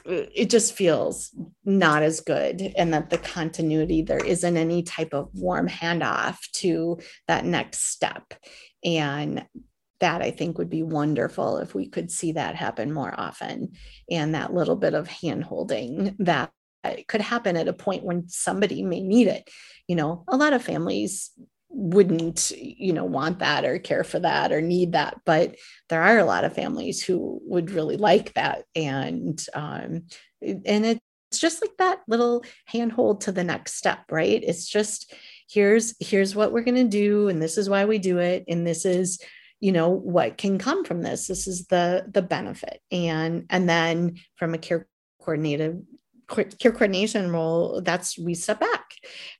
it 0.05 0.51
just 0.51 0.75
feels 0.75 1.31
not 1.65 2.03
as 2.03 2.21
good 2.21 2.73
and 2.77 2.93
that 2.95 3.11
the 3.11 3.19
continuity 3.19 4.03
there 4.03 4.25
isn't 4.25 4.57
any 4.57 4.83
type 4.83 5.13
of 5.13 5.29
warm 5.35 5.69
handoff 5.69 6.39
to 6.53 6.99
that 7.29 7.45
next 7.45 7.91
step. 7.91 8.35
And 8.85 9.47
that 10.01 10.23
i 10.23 10.31
think 10.31 10.59
would 10.59 10.71
be 10.71 10.83
wonderful 10.83 11.59
if 11.59 11.75
we 11.75 11.89
could 11.89 12.11
see 12.11 12.33
that 12.33 12.55
happen 12.55 12.93
more 12.93 13.15
often. 13.17 13.73
And 14.11 14.35
that 14.35 14.55
little 14.55 14.77
bit 14.77 14.95
of 14.95 15.09
hand 15.09 15.45
holding 15.45 16.17
that 16.21 16.51
could 17.09 17.21
happen 17.21 17.57
at 17.57 17.69
a 17.69 17.73
point 17.73 18.05
when 18.05 18.29
somebody 18.29 18.83
may 18.83 19.03
need 19.03 19.29
it. 19.29 19.49
You 19.87 19.97
know 19.97 20.25
a 20.29 20.37
lot 20.37 20.53
of 20.53 20.63
families 20.63 21.31
wouldn't 21.69 22.51
you 22.57 22.93
know 22.93 23.05
want 23.05 23.39
that 23.39 23.65
or 23.65 23.79
care 23.79 24.05
for 24.05 24.19
that 24.19 24.51
or 24.51 24.61
need 24.61 24.91
that 24.93 25.21
but 25.25 25.55
there 25.89 26.03
are 26.03 26.19
a 26.19 26.25
lot 26.25 26.43
of 26.43 26.53
families 26.53 27.01
who 27.01 27.41
would 27.45 27.71
really 27.71 27.97
like 27.97 28.33
that. 28.35 28.65
And 28.75 29.45
um 29.55 30.05
and 30.43 30.87
it's 30.87 31.39
just 31.39 31.63
like 31.63 31.77
that 31.79 32.01
little 32.09 32.45
handhold 32.67 33.21
to 33.23 33.33
the 33.33 33.45
next 33.45 33.75
step 33.75 34.01
right? 34.11 34.43
It's 34.45 34.67
just 34.67 35.13
here's 35.49 35.95
here's 36.01 36.35
what 36.35 36.53
we're 36.53 36.63
going 36.63 36.77
to 36.77 36.85
do 36.85 37.29
and 37.29 37.43
this 37.43 37.59
is 37.59 37.69
why 37.69 37.85
we 37.85 37.99
do 37.99 38.19
it 38.19 38.45
and 38.49 38.67
this 38.67 38.85
is 38.85 39.21
you 39.61 39.73
know 39.73 39.89
what 39.89 40.39
can 40.39 40.59
come 40.59 40.85
from 40.85 41.03
this 41.03 41.27
this 41.27 41.47
is 41.47 41.67
the 41.67 42.05
the 42.11 42.23
benefit 42.23 42.81
and 42.91 43.47
and 43.51 43.69
then 43.69 44.17
from 44.37 44.55
a 44.55 44.59
care 44.59 44.87
coordinator 45.21 45.77
care 46.59 46.73
coordination 46.73 47.31
role, 47.33 47.81
that's 47.83 48.19
we 48.19 48.35
step 48.35 48.61
back. 48.61 48.95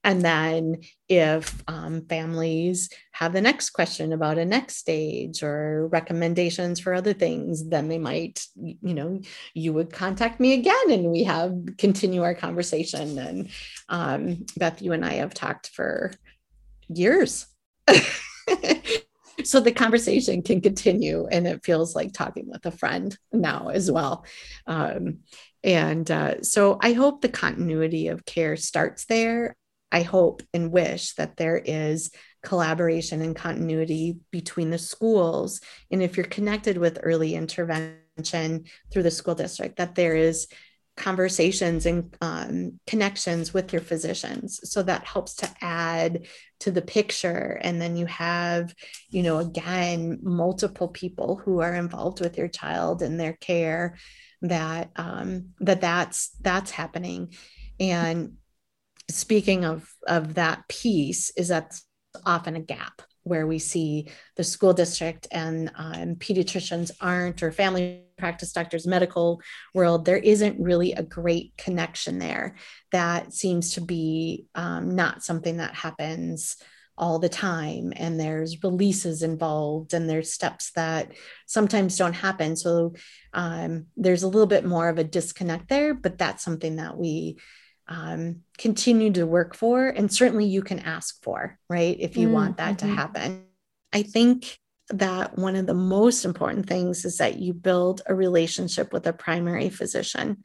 And 0.05 0.23
then 0.23 0.81
if 1.09 1.63
um, 1.69 2.07
families 2.07 2.91
have 3.13 3.33
the 3.33 3.41
next 3.41 3.71
question 3.71 4.13
about 4.13 4.39
a 4.39 4.45
next 4.45 4.77
stage 4.77 5.43
or 5.43 5.89
recommendations 5.89 6.81
for 6.81 6.95
other 6.95 7.13
things, 7.13 7.69
then 7.69 7.89
they 7.89 7.99
might, 7.99 8.45
you 8.57 8.95
know, 8.95 9.21
you 9.55 9.73
would 9.73 9.93
contact 9.93 10.41
me 10.41 10.55
again 10.55 10.91
and 10.91 11.11
we 11.11 11.25
have 11.25 11.55
continue 11.79 12.23
our 12.23 12.35
conversation. 12.35 13.19
And 13.19 13.49
um, 13.89 14.47
Beth, 14.57 14.83
you 14.83 14.93
and 14.93 15.05
I 15.05 15.15
have 15.15 15.35
talked 15.35 15.69
for 15.69 16.13
years. 16.89 17.47
so 19.45 19.61
the 19.61 19.73
conversation 19.73 20.43
can 20.43 20.61
continue 20.61 21.27
and 21.31 21.47
it 21.47 21.65
feels 21.65 21.95
like 21.95 22.13
talking 22.13 22.49
with 22.49 22.65
a 22.67 22.71
friend 22.71 23.17
now 23.33 23.69
as 23.69 23.91
well 23.91 24.25
um, 24.67 25.19
and 25.63 26.11
uh, 26.11 26.43
so 26.43 26.79
I 26.81 26.93
hope 26.93 27.21
the 27.21 27.29
continuity 27.29 28.09
of 28.09 28.25
care 28.25 28.57
starts 28.57 29.05
there. 29.07 29.57
I 29.93 30.03
hope 30.03 30.43
and 30.55 30.71
wish 30.71 31.15
that 31.15 31.37
there 31.37 31.59
is 31.59 32.11
collaboration 32.43 33.21
and 33.21 33.37
continuity 33.37 34.19
between 34.31 34.71
the 34.71 34.79
schools. 34.79 35.61
And 35.91 36.03
if 36.03 36.17
you're 36.17 36.27
connected 36.27 36.79
with 36.79 37.01
early 37.03 37.35
intervention 37.35 38.65
through 38.91 39.03
the 39.03 39.11
school 39.11 39.35
district, 39.35 39.77
that 39.77 39.97
there 39.97 40.17
is 40.17 40.47
conversations 40.97 41.87
and 41.87 42.15
um, 42.21 42.79
connections 42.87 43.55
with 43.55 43.73
your 43.73 43.81
physicians 43.81 44.61
so 44.71 44.83
that 44.83 45.07
helps 45.07 45.35
to 45.37 45.49
add 45.63 46.27
to 46.61 46.71
the 46.71 46.83
picture. 46.83 47.59
And 47.63 47.81
then 47.81 47.97
you 47.97 48.07
have 48.07 48.75
you 49.09 49.23
know 49.23 49.39
again 49.39 50.19
multiple 50.23 50.89
people 50.89 51.41
who 51.45 51.61
are 51.61 51.75
involved 51.75 52.21
with 52.21 52.39
your 52.39 52.49
child 52.49 53.03
and 53.03 53.19
their 53.19 53.35
care 53.35 53.97
that 54.43 54.91
um, 54.97 55.51
that 55.61 55.81
that's 55.81 56.31
that's 56.41 56.71
happening. 56.71 57.35
And 57.79 58.37
speaking 59.11 59.65
of 59.65 59.89
of 60.07 60.35
that 60.35 60.69
piece 60.69 61.31
is 61.37 61.49
that's 61.49 61.85
often 62.25 62.57
a 62.57 62.61
gap 62.61 63.03
where 63.23 63.47
we 63.47 63.59
see 63.59 64.09
the 64.37 64.45
school 64.45 64.73
district 64.73 65.27
and 65.31 65.71
um, 65.77 66.15
pediatricians 66.17 66.91
aren't 67.01 67.43
or 67.43 67.53
family 67.53 68.05
practice 68.19 68.53
doctors 68.53 68.87
medical 68.87 69.41
world 69.75 70.05
there 70.05 70.19
isn't 70.19 70.61
really 70.61 70.93
a 70.93 71.03
great 71.03 71.53
connection 71.57 72.19
there. 72.19 72.57
That 72.93 73.33
seems 73.33 73.75
to 73.75 73.81
be 73.81 74.47
um, 74.55 74.95
not 74.95 75.23
something 75.23 75.59
that 75.59 75.75
happens 75.75 76.57
all 76.97 77.19
the 77.19 77.31
time 77.31 77.95
and 77.97 78.21
there's 78.21 78.63
releases 78.63 79.23
involved 79.23 79.95
and 79.95 80.09
there's 80.09 80.33
steps 80.33 80.71
that 80.73 81.13
sometimes 81.47 81.97
don't 81.97 82.13
happen. 82.13 82.57
So 82.57 82.95
um, 83.33 83.87
there's 83.97 84.23
a 84.23 84.29
little 84.29 84.47
bit 84.47 84.67
more 84.67 84.89
of 84.91 84.99
a 84.99 85.05
disconnect 85.05 85.69
there 85.69 85.95
but 85.95 86.19
that's 86.19 86.45
something 86.45 86.77
that 86.77 86.97
we 86.97 87.39
um, 87.91 88.43
continue 88.57 89.13
to 89.13 89.27
work 89.27 89.55
for 89.55 89.89
and 89.89 90.13
certainly 90.13 90.47
you 90.47 90.63
can 90.63 90.79
ask 90.81 91.23
for 91.23 91.59
right 91.69 91.97
if 92.01 92.17
you 92.17 92.27
mm-hmm. 92.27 92.35
want 92.35 92.57
that 92.57 92.79
to 92.79 92.87
mm-hmm. 92.87 92.95
happen 92.95 93.45
i 93.93 94.03
think 94.03 94.59
that 94.91 95.39
one 95.39 95.57
of 95.57 95.67
the 95.67 95.75
most 95.75 96.25
important 96.25 96.67
things 96.67 97.05
is 97.05 97.19
that 97.19 97.39
you 97.39 97.53
build 97.53 98.03
a 98.07 98.15
relationship 98.15 98.93
with 98.93 99.07
a 99.07 99.13
primary 99.13 99.69
physician 99.69 100.39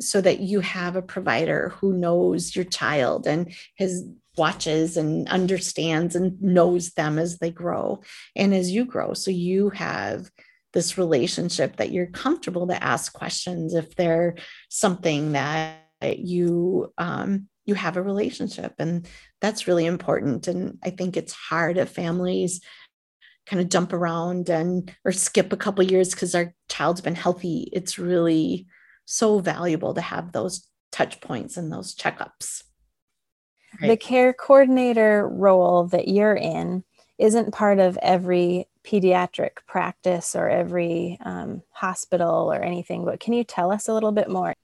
so 0.00 0.20
that 0.20 0.40
you 0.40 0.60
have 0.60 0.96
a 0.96 1.02
provider 1.02 1.70
who 1.80 1.92
knows 1.92 2.56
your 2.56 2.64
child 2.64 3.26
and 3.26 3.54
has 3.78 4.02
watches 4.36 4.96
and 4.96 5.28
understands 5.28 6.16
and 6.16 6.40
knows 6.40 6.92
them 6.92 7.18
as 7.18 7.38
they 7.38 7.50
grow 7.50 8.00
and 8.34 8.54
as 8.54 8.70
you 8.70 8.84
grow. 8.84 9.12
So 9.12 9.30
you 9.30 9.70
have 9.70 10.30
this 10.72 10.96
relationship 10.96 11.76
that 11.76 11.92
you're 11.92 12.06
comfortable 12.06 12.66
to 12.68 12.82
ask 12.82 13.12
questions 13.12 13.74
if 13.74 13.94
they're 13.94 14.36
something 14.70 15.32
that 15.32 15.81
you 16.10 16.92
um, 16.98 17.48
you 17.64 17.74
have 17.74 17.96
a 17.96 18.02
relationship 18.02 18.74
and 18.78 19.06
that's 19.40 19.68
really 19.68 19.86
important 19.86 20.48
and 20.48 20.78
i 20.82 20.90
think 20.90 21.16
it's 21.16 21.32
hard 21.32 21.78
if 21.78 21.90
families 21.90 22.60
kind 23.46 23.60
of 23.60 23.68
jump 23.68 23.92
around 23.92 24.48
and 24.48 24.94
or 25.04 25.12
skip 25.12 25.52
a 25.52 25.56
couple 25.56 25.84
years 25.84 26.10
because 26.10 26.34
our 26.34 26.54
child's 26.68 27.00
been 27.00 27.14
healthy 27.14 27.68
it's 27.72 27.98
really 27.98 28.66
so 29.04 29.38
valuable 29.38 29.94
to 29.94 30.00
have 30.00 30.32
those 30.32 30.66
touch 30.90 31.20
points 31.20 31.56
and 31.56 31.72
those 31.72 31.94
checkups 31.94 32.62
Right. 33.80 33.88
The 33.88 33.96
care 33.96 34.32
coordinator 34.32 35.26
role 35.26 35.84
that 35.88 36.08
you're 36.08 36.36
in 36.36 36.84
isn't 37.18 37.54
part 37.54 37.78
of 37.78 37.98
every 38.02 38.68
pediatric 38.84 39.64
practice 39.66 40.34
or 40.34 40.48
every 40.48 41.18
um, 41.24 41.62
hospital 41.70 42.52
or 42.52 42.60
anything, 42.60 43.04
but 43.04 43.20
can 43.20 43.32
you 43.32 43.44
tell 43.44 43.72
us 43.72 43.88
a 43.88 43.94
little 43.94 44.12
bit 44.12 44.28
more? 44.28 44.54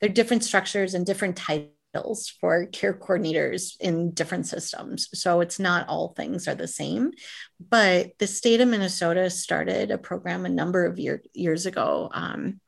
There 0.00 0.10
are 0.10 0.12
different 0.12 0.44
structures 0.44 0.94
and 0.94 1.04
different 1.04 1.36
titles 1.36 2.32
for 2.40 2.66
care 2.66 2.94
coordinators 2.94 3.76
in 3.80 4.12
different 4.12 4.46
systems. 4.46 5.08
So 5.14 5.40
it's 5.40 5.58
not 5.58 5.88
all 5.88 6.08
things 6.08 6.46
are 6.46 6.54
the 6.54 6.68
same. 6.68 7.12
But 7.58 8.12
the 8.18 8.26
state 8.26 8.60
of 8.60 8.68
Minnesota 8.68 9.30
started 9.30 9.90
a 9.90 9.98
program 9.98 10.46
a 10.46 10.50
number 10.50 10.86
of 10.86 10.98
year, 10.98 11.22
years 11.34 11.66
ago. 11.66 12.10
Um, 12.12 12.60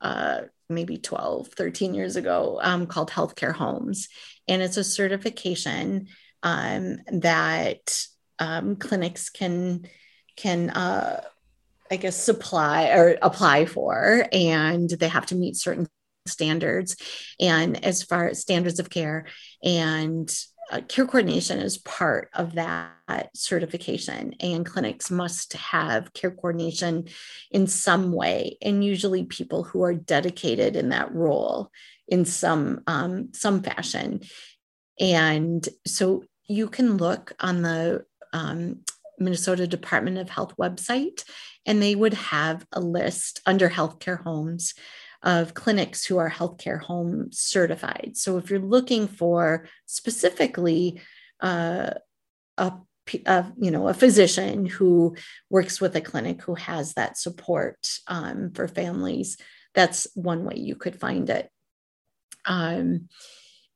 uh, 0.00 0.42
maybe 0.68 0.98
12, 0.98 1.48
13 1.48 1.94
years 1.94 2.16
ago 2.16 2.58
um, 2.62 2.86
called 2.86 3.10
Healthcare 3.10 3.52
Homes. 3.52 4.08
And 4.48 4.62
it's 4.62 4.76
a 4.76 4.84
certification 4.84 6.08
um, 6.42 6.98
that 7.12 8.04
um, 8.38 8.76
clinics 8.76 9.30
can, 9.30 9.86
can 10.36 10.70
uh, 10.70 11.22
I 11.90 11.96
guess, 11.96 12.16
supply 12.16 12.88
or 12.88 13.18
apply 13.20 13.66
for, 13.66 14.26
and 14.32 14.88
they 14.88 15.08
have 15.08 15.26
to 15.26 15.34
meet 15.34 15.56
certain 15.56 15.86
standards. 16.26 16.96
And 17.40 17.84
as 17.84 18.02
far 18.02 18.28
as 18.28 18.40
standards 18.40 18.78
of 18.78 18.90
care 18.90 19.26
and 19.62 20.32
uh, 20.70 20.80
care 20.88 21.06
coordination 21.06 21.58
is 21.58 21.76
part 21.78 22.30
of 22.34 22.54
that 22.54 23.28
certification, 23.34 24.34
and 24.40 24.64
clinics 24.64 25.10
must 25.10 25.52
have 25.54 26.12
care 26.14 26.30
coordination 26.30 27.08
in 27.50 27.66
some 27.66 28.12
way, 28.12 28.56
and 28.62 28.84
usually 28.84 29.24
people 29.24 29.64
who 29.64 29.82
are 29.82 29.92
dedicated 29.92 30.76
in 30.76 30.90
that 30.90 31.12
role 31.12 31.70
in 32.08 32.24
some 32.24 32.80
um, 32.86 33.32
some 33.34 33.62
fashion. 33.62 34.20
And 35.00 35.68
so 35.86 36.24
you 36.46 36.68
can 36.68 36.96
look 36.96 37.32
on 37.40 37.62
the 37.62 38.04
um, 38.32 38.82
Minnesota 39.18 39.66
Department 39.66 40.18
of 40.18 40.30
Health 40.30 40.56
website, 40.56 41.24
and 41.66 41.82
they 41.82 41.94
would 41.94 42.14
have 42.14 42.64
a 42.72 42.80
list 42.80 43.40
under 43.46 43.68
healthcare 43.68 44.22
homes 44.22 44.74
of 45.22 45.54
clinics 45.54 46.04
who 46.04 46.18
are 46.18 46.30
healthcare 46.30 46.80
home 46.80 47.28
certified. 47.30 48.12
So 48.14 48.38
if 48.38 48.50
you're 48.50 48.58
looking 48.58 49.06
for 49.06 49.66
specifically 49.86 51.00
uh, 51.40 51.90
a, 52.58 52.72
a, 53.26 53.52
you 53.56 53.70
know 53.70 53.88
a 53.88 53.94
physician 53.94 54.66
who 54.66 55.16
works 55.50 55.80
with 55.80 55.94
a 55.96 56.00
clinic 56.00 56.42
who 56.42 56.54
has 56.54 56.94
that 56.94 57.18
support 57.18 57.88
um, 58.08 58.50
for 58.52 58.66
families, 58.66 59.36
that's 59.74 60.06
one 60.14 60.44
way 60.44 60.56
you 60.56 60.74
could 60.76 60.98
find 60.98 61.30
it. 61.30 61.50
Um, 62.44 63.08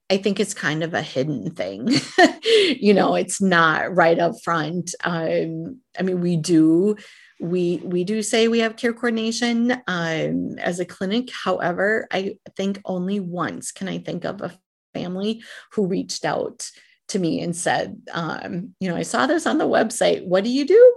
I 0.08 0.18
think 0.18 0.38
it's 0.38 0.54
kind 0.54 0.84
of 0.84 0.94
a 0.94 1.02
hidden 1.02 1.50
thing. 1.50 1.88
you 2.44 2.94
know, 2.94 3.16
it's 3.16 3.40
not 3.40 3.94
right 3.94 4.18
up 4.18 4.34
front. 4.44 4.94
Um, 5.02 5.80
I 5.98 6.02
mean, 6.02 6.20
we 6.20 6.36
do 6.36 6.96
we 7.40 7.80
we 7.84 8.04
do 8.04 8.22
say 8.22 8.48
we 8.48 8.60
have 8.60 8.76
care 8.76 8.92
coordination 8.92 9.72
um, 9.86 10.58
as 10.58 10.80
a 10.80 10.86
clinic. 10.86 11.30
However, 11.30 12.06
I 12.10 12.38
think 12.56 12.80
only 12.84 13.20
once 13.20 13.72
can 13.72 13.88
I 13.88 13.98
think 13.98 14.24
of 14.24 14.40
a 14.40 14.56
family 14.94 15.42
who 15.72 15.86
reached 15.86 16.24
out 16.24 16.70
to 17.08 17.18
me 17.18 17.40
and 17.40 17.54
said, 17.54 18.00
um, 18.12 18.74
you 18.80 18.88
know, 18.88 18.96
I 18.96 19.02
saw 19.02 19.26
this 19.26 19.46
on 19.46 19.58
the 19.58 19.64
website. 19.64 20.26
What 20.26 20.44
do 20.44 20.50
you 20.50 20.66
do? 20.66 20.96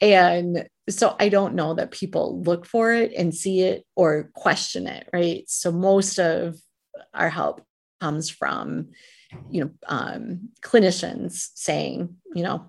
And 0.00 0.66
so 0.88 1.16
I 1.20 1.28
don't 1.28 1.54
know 1.54 1.74
that 1.74 1.90
people 1.90 2.42
look 2.42 2.64
for 2.64 2.92
it 2.92 3.12
and 3.12 3.34
see 3.34 3.60
it 3.62 3.84
or 3.94 4.30
question 4.34 4.86
it, 4.86 5.08
right? 5.12 5.44
So 5.48 5.70
most 5.70 6.18
of 6.18 6.56
our 7.12 7.28
help 7.28 7.62
comes 8.00 8.30
from, 8.30 8.88
you 9.50 9.64
know, 9.64 9.70
um, 9.86 10.48
clinicians 10.62 11.48
saying, 11.54 12.16
you 12.34 12.42
know, 12.42 12.66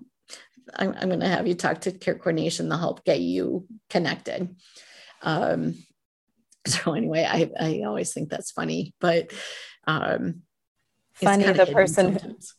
I'm, 0.74 0.94
I'm 0.98 1.08
going 1.08 1.20
to 1.20 1.28
have 1.28 1.46
you 1.46 1.54
talk 1.54 1.82
to 1.82 1.92
care 1.92 2.14
coordination. 2.14 2.68
They'll 2.68 2.78
help 2.78 3.04
get 3.04 3.20
you 3.20 3.66
connected. 3.90 4.54
Um, 5.22 5.74
so 6.66 6.92
anyway, 6.92 7.26
I, 7.28 7.50
I 7.58 7.82
always 7.86 8.12
think 8.12 8.28
that's 8.30 8.50
funny, 8.50 8.94
but 9.00 9.32
um, 9.86 10.42
funny 11.14 11.44
the 11.52 11.66
person 11.66 12.18
sometimes. 12.18 12.54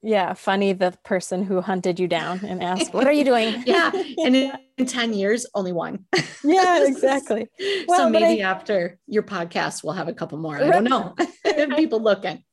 Yeah 0.00 0.34
funny 0.34 0.72
the 0.74 0.96
person 1.04 1.42
who 1.42 1.60
hunted 1.60 1.98
you 1.98 2.06
down 2.06 2.44
and 2.44 2.62
asked 2.62 2.94
what 2.94 3.08
are 3.08 3.12
you 3.12 3.24
doing? 3.24 3.62
Yeah 3.66 3.90
and 4.24 4.36
in, 4.36 4.52
in 4.76 4.86
10 4.86 5.12
years 5.12 5.44
only 5.54 5.72
one. 5.72 6.04
Yeah 6.44 6.86
exactly. 6.86 7.48
Well, 7.88 7.98
so 7.98 8.10
maybe 8.10 8.42
I, 8.42 8.48
after 8.48 8.98
your 9.08 9.24
podcast 9.24 9.82
we'll 9.82 9.94
have 9.94 10.06
a 10.06 10.14
couple 10.14 10.38
more. 10.38 10.56
I 10.56 10.70
don't 10.70 10.84
know. 10.84 11.16
People 11.76 12.00
looking 12.00 12.44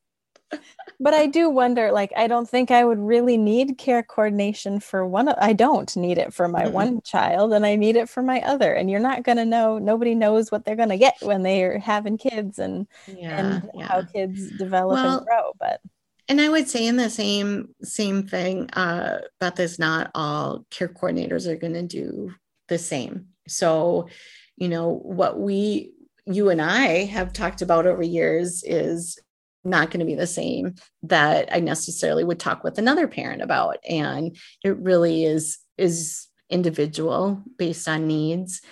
but 1.00 1.12
i 1.12 1.26
do 1.26 1.50
wonder 1.50 1.90
like 1.90 2.12
i 2.16 2.26
don't 2.26 2.48
think 2.48 2.70
i 2.70 2.84
would 2.84 2.98
really 2.98 3.36
need 3.36 3.78
care 3.78 4.02
coordination 4.02 4.78
for 4.78 5.06
one 5.06 5.28
i 5.28 5.52
don't 5.52 5.96
need 5.96 6.18
it 6.18 6.32
for 6.32 6.46
my 6.46 6.62
mm-hmm. 6.62 6.72
one 6.72 7.00
child 7.02 7.52
and 7.52 7.66
i 7.66 7.74
need 7.74 7.96
it 7.96 8.08
for 8.08 8.22
my 8.22 8.40
other 8.42 8.72
and 8.72 8.90
you're 8.90 9.00
not 9.00 9.22
going 9.22 9.36
to 9.36 9.44
know 9.44 9.78
nobody 9.78 10.14
knows 10.14 10.50
what 10.50 10.64
they're 10.64 10.76
going 10.76 10.88
to 10.88 10.96
get 10.96 11.16
when 11.20 11.42
they're 11.42 11.78
having 11.78 12.16
kids 12.16 12.58
and 12.58 12.86
yeah, 13.06 13.38
and 13.38 13.70
yeah. 13.74 13.86
how 13.88 14.02
kids 14.02 14.50
develop 14.52 14.94
well, 14.94 15.18
and 15.18 15.26
grow 15.26 15.52
but 15.58 15.80
and 16.28 16.40
I 16.40 16.48
would 16.48 16.68
say 16.68 16.86
in 16.86 16.96
the 16.96 17.10
same 17.10 17.74
same 17.82 18.26
thing, 18.26 18.68
uh, 18.70 19.20
Beth 19.38 19.60
is 19.60 19.78
not 19.78 20.10
all 20.14 20.66
care 20.70 20.88
coordinators 20.88 21.46
are 21.46 21.56
going 21.56 21.74
to 21.74 21.82
do 21.84 22.34
the 22.68 22.78
same. 22.78 23.26
So, 23.46 24.08
you 24.56 24.68
know, 24.68 25.00
what 25.04 25.38
we, 25.38 25.92
you 26.26 26.50
and 26.50 26.60
I 26.60 27.04
have 27.04 27.32
talked 27.32 27.62
about 27.62 27.86
over 27.86 28.02
years 28.02 28.64
is 28.66 29.18
not 29.66 29.90
going 29.90 30.00
to 30.00 30.06
be 30.06 30.14
the 30.14 30.26
same 30.26 30.74
that 31.02 31.48
I 31.52 31.60
necessarily 31.60 32.24
would 32.24 32.40
talk 32.40 32.64
with 32.64 32.78
another 32.78 33.08
parent 33.08 33.42
about. 33.42 33.78
And 33.88 34.36
it 34.64 34.76
really 34.78 35.24
is 35.24 35.58
is 35.76 36.26
individual 36.48 37.42
based 37.58 37.88
on 37.88 38.06
needs. 38.06 38.62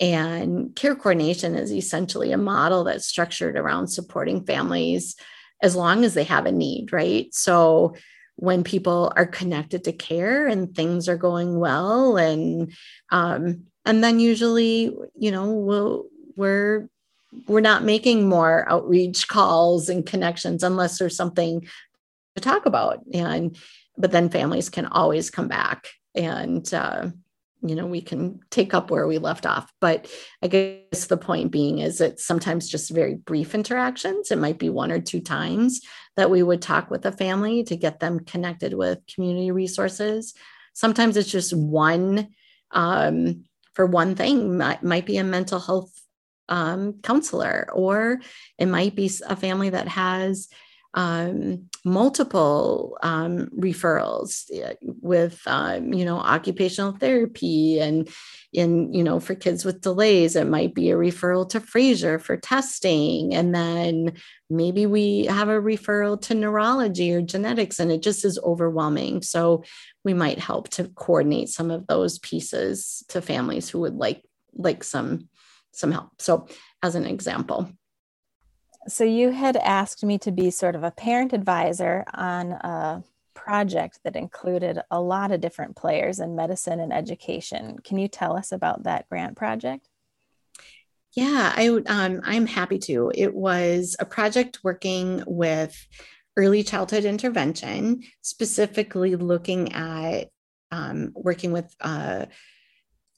And 0.00 0.74
care 0.76 0.94
coordination 0.94 1.54
is 1.54 1.72
essentially 1.72 2.32
a 2.32 2.38
model 2.38 2.84
that's 2.84 3.06
structured 3.06 3.56
around 3.56 3.88
supporting 3.88 4.44
families 4.44 5.16
as 5.62 5.74
long 5.74 6.04
as 6.04 6.14
they 6.14 6.24
have 6.24 6.46
a 6.46 6.52
need, 6.52 6.92
right? 6.92 7.32
So 7.34 7.94
when 8.36 8.62
people 8.62 9.12
are 9.16 9.26
connected 9.26 9.84
to 9.84 9.92
care 9.92 10.46
and 10.46 10.74
things 10.74 11.08
are 11.08 11.16
going 11.16 11.58
well 11.58 12.16
and 12.16 12.72
um, 13.10 13.64
and 13.84 14.04
then 14.04 14.20
usually 14.20 14.94
you 15.18 15.30
know 15.30 15.52
we'll 15.52 16.04
we're 16.36 16.88
we're 17.46 17.60
not 17.60 17.84
making 17.84 18.28
more 18.28 18.68
outreach 18.68 19.28
calls 19.28 19.88
and 19.88 20.06
connections 20.06 20.62
unless 20.62 20.98
there's 20.98 21.16
something 21.16 21.66
to 22.34 22.42
talk 22.42 22.66
about. 22.66 23.00
And 23.12 23.56
but 23.98 24.12
then 24.12 24.28
families 24.28 24.68
can 24.68 24.86
always 24.86 25.30
come 25.30 25.48
back 25.48 25.88
and 26.14 26.72
uh, 26.74 27.08
you 27.62 27.74
know 27.74 27.86
we 27.86 28.00
can 28.00 28.40
take 28.50 28.74
up 28.74 28.90
where 28.90 29.06
we 29.06 29.18
left 29.18 29.46
off. 29.46 29.72
But 29.80 30.10
i 30.42 30.48
guess 30.48 31.06
the 31.06 31.16
point 31.16 31.50
being 31.50 31.78
is 31.78 32.00
it's 32.00 32.24
sometimes 32.24 32.68
just 32.68 32.90
very 32.90 33.14
brief 33.14 33.54
interactions 33.54 34.30
it 34.30 34.38
might 34.38 34.58
be 34.58 34.68
one 34.68 34.92
or 34.92 35.00
two 35.00 35.20
times 35.20 35.80
that 36.16 36.30
we 36.30 36.42
would 36.42 36.62
talk 36.62 36.90
with 36.90 37.04
a 37.06 37.12
family 37.12 37.62
to 37.64 37.76
get 37.76 38.00
them 38.00 38.20
connected 38.20 38.74
with 38.74 38.98
community 39.12 39.50
resources. 39.50 40.34
Sometimes 40.72 41.16
it's 41.16 41.30
just 41.30 41.54
one 41.54 42.28
um, 42.70 43.44
for 43.74 43.86
one 43.86 44.14
thing 44.14 44.56
might, 44.56 44.82
might 44.82 45.06
be 45.06 45.18
a 45.18 45.24
mental 45.24 45.60
health 45.60 45.92
um, 46.48 46.94
counselor 47.02 47.68
or 47.72 48.20
it 48.58 48.66
might 48.66 48.94
be 48.94 49.10
a 49.28 49.36
family 49.36 49.70
that 49.70 49.88
has 49.88 50.48
um, 50.94 51.68
multiple 51.84 52.96
um, 53.02 53.50
referrals 53.58 54.50
with 54.80 55.40
um, 55.46 55.92
you 55.92 56.06
know 56.06 56.16
occupational 56.16 56.92
therapy 56.92 57.78
and 57.78 58.08
in 58.54 58.92
you 58.94 59.04
know 59.04 59.20
for 59.20 59.34
kids 59.34 59.62
with 59.62 59.82
delays 59.82 60.36
it 60.36 60.46
might 60.46 60.74
be 60.74 60.90
a 60.90 60.96
referral 60.96 61.46
to 61.50 61.60
Fraser 61.60 62.18
for 62.18 62.38
testing 62.38 63.34
and 63.34 63.54
then 63.54 64.14
maybe 64.48 64.86
we 64.86 65.26
have 65.26 65.50
a 65.50 65.60
referral 65.60 66.18
to 66.22 66.34
neurology 66.34 67.12
or 67.12 67.20
genetics 67.20 67.78
and 67.78 67.92
it 67.92 68.02
just 68.02 68.24
is 68.24 68.38
overwhelming. 68.42 69.20
So 69.20 69.64
we 70.02 70.14
might 70.14 70.38
help 70.38 70.70
to 70.70 70.84
coordinate 70.94 71.50
some 71.50 71.70
of 71.70 71.86
those 71.86 72.18
pieces 72.20 73.04
to 73.08 73.20
families 73.20 73.68
who 73.68 73.80
would 73.80 73.96
like 73.96 74.22
like 74.54 74.82
some 74.82 75.28
some 75.76 75.92
help 75.92 76.10
so 76.18 76.46
as 76.82 76.94
an 76.94 77.06
example 77.06 77.70
so 78.88 79.04
you 79.04 79.30
had 79.30 79.56
asked 79.56 80.04
me 80.04 80.18
to 80.18 80.30
be 80.30 80.50
sort 80.50 80.76
of 80.76 80.84
a 80.84 80.92
parent 80.92 81.32
advisor 81.32 82.04
on 82.14 82.52
a 82.52 83.02
project 83.34 84.00
that 84.02 84.16
included 84.16 84.80
a 84.90 85.00
lot 85.00 85.30
of 85.30 85.40
different 85.40 85.76
players 85.76 86.18
in 86.18 86.34
medicine 86.34 86.80
and 86.80 86.92
education. 86.92 87.78
Can 87.84 87.98
you 87.98 88.08
tell 88.08 88.36
us 88.36 88.50
about 88.50 88.84
that 88.84 89.08
grant 89.08 89.36
project? 89.36 89.88
Yeah, 91.12 91.52
I, 91.54 91.68
um, 91.86 92.20
I'm 92.24 92.46
happy 92.46 92.78
to. 92.80 93.12
It 93.14 93.34
was 93.34 93.96
a 93.98 94.04
project 94.04 94.58
working 94.64 95.22
with 95.26 95.76
early 96.36 96.62
childhood 96.62 97.04
intervention, 97.04 98.02
specifically 98.20 99.16
looking 99.16 99.72
at 99.72 100.28
um, 100.72 101.12
working 101.14 101.52
with 101.52 101.74
uh, 101.80 102.26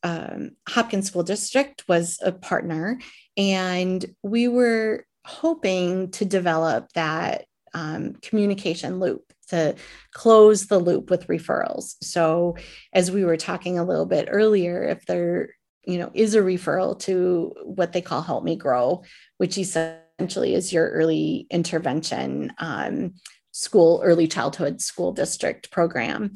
um, 0.02 0.52
Hopkins 0.68 1.06
School 1.08 1.22
District 1.22 1.84
was 1.88 2.18
a 2.22 2.32
partner, 2.32 3.00
and 3.36 4.04
we 4.22 4.48
were 4.48 5.04
hoping 5.24 6.10
to 6.12 6.24
develop 6.24 6.88
that 6.94 7.44
um, 7.74 8.14
communication 8.22 8.98
loop 8.98 9.22
to 9.48 9.74
close 10.12 10.66
the 10.66 10.78
loop 10.78 11.10
with 11.10 11.26
referrals. 11.26 11.96
So, 12.02 12.56
as 12.92 13.10
we 13.10 13.24
were 13.24 13.36
talking 13.36 13.78
a 13.78 13.84
little 13.84 14.06
bit 14.06 14.28
earlier, 14.30 14.84
if 14.84 15.04
there 15.06 15.50
you 15.84 15.98
know 15.98 16.10
is 16.14 16.34
a 16.34 16.40
referral 16.40 16.98
to 17.00 17.54
what 17.64 17.92
they 17.92 18.00
call 18.00 18.22
Help 18.22 18.44
Me 18.44 18.56
Grow, 18.56 19.02
which 19.38 19.58
essentially 19.58 20.54
is 20.54 20.72
your 20.72 20.88
early 20.90 21.46
intervention 21.50 22.52
um, 22.58 23.14
school, 23.52 24.00
early 24.04 24.28
childhood 24.28 24.80
school 24.80 25.12
district 25.12 25.70
program, 25.70 26.34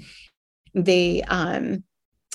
they 0.75 1.22
um, 1.22 1.85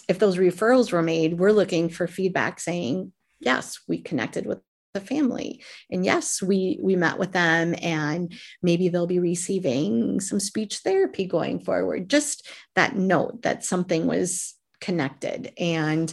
if 0.08 0.20
those 0.20 0.38
referrals 0.38 0.92
were 0.92 1.02
made, 1.02 1.38
we're 1.38 1.52
looking 1.52 1.90
for 1.90 2.08
feedback 2.08 2.60
saying, 2.60 3.12
yes, 3.40 3.80
we 3.88 4.00
connected 4.00 4.46
with 4.46 4.60
the 4.94 5.02
family. 5.02 5.62
And 5.92 6.04
yes 6.04 6.42
we 6.42 6.80
we 6.82 6.96
met 6.96 7.20
with 7.20 7.32
them 7.32 7.76
and 7.82 8.34
maybe 8.64 8.90
they'll 8.90 9.06
be 9.08 9.20
receiving 9.20 10.20
some 10.20 10.40
speech 10.40 10.80
therapy 10.80 11.26
going 11.26 11.60
forward. 11.60 12.10
Just 12.10 12.48
that 12.76 12.96
note 12.96 13.44
that 13.44 13.64
something 13.64 14.08
was 14.08 14.56
connected. 14.82 15.54
And 15.60 16.12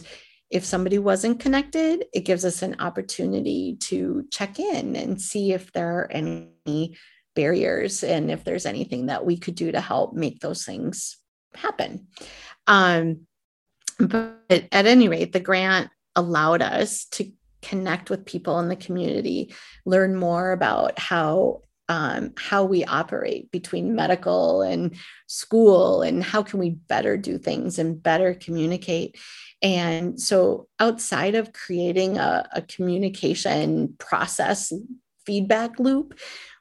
if 0.51 0.63
somebody 0.63 0.99
wasn't 0.99 1.39
connected 1.39 2.05
it 2.13 2.21
gives 2.21 2.45
us 2.45 2.61
an 2.61 2.75
opportunity 2.79 3.77
to 3.79 4.25
check 4.31 4.59
in 4.59 4.95
and 4.95 5.19
see 5.19 5.53
if 5.53 5.71
there 5.71 5.99
are 5.99 6.11
any 6.11 6.95
barriers 7.35 8.03
and 8.03 8.29
if 8.29 8.43
there's 8.43 8.65
anything 8.65 9.07
that 9.07 9.25
we 9.25 9.37
could 9.37 9.55
do 9.55 9.71
to 9.71 9.81
help 9.81 10.13
make 10.13 10.39
those 10.39 10.63
things 10.63 11.17
happen. 11.55 12.07
Um, 12.67 13.27
but 13.99 14.39
at 14.49 14.85
any 14.85 15.07
rate 15.07 15.33
the 15.33 15.39
grant 15.39 15.89
allowed 16.15 16.61
us 16.61 17.05
to 17.05 17.31
connect 17.61 18.09
with 18.09 18.25
people 18.25 18.59
in 18.59 18.67
the 18.67 18.75
community, 18.75 19.53
learn 19.85 20.15
more 20.15 20.51
about 20.51 20.97
how 20.99 21.61
um, 21.87 22.33
how 22.35 22.63
we 22.63 22.83
operate 22.83 23.51
between 23.51 23.93
medical 23.93 24.63
and 24.63 24.95
school 25.27 26.01
and 26.01 26.23
how 26.23 26.41
can 26.41 26.59
we 26.59 26.71
better 26.71 27.15
do 27.15 27.37
things 27.37 27.77
and 27.77 28.01
better 28.01 28.33
communicate. 28.33 29.19
And 29.61 30.19
so 30.19 30.67
outside 30.79 31.35
of 31.35 31.53
creating 31.53 32.17
a, 32.17 32.49
a 32.53 32.63
communication 32.63 33.93
process 33.99 34.73
feedback 35.27 35.79
loop 35.79 36.15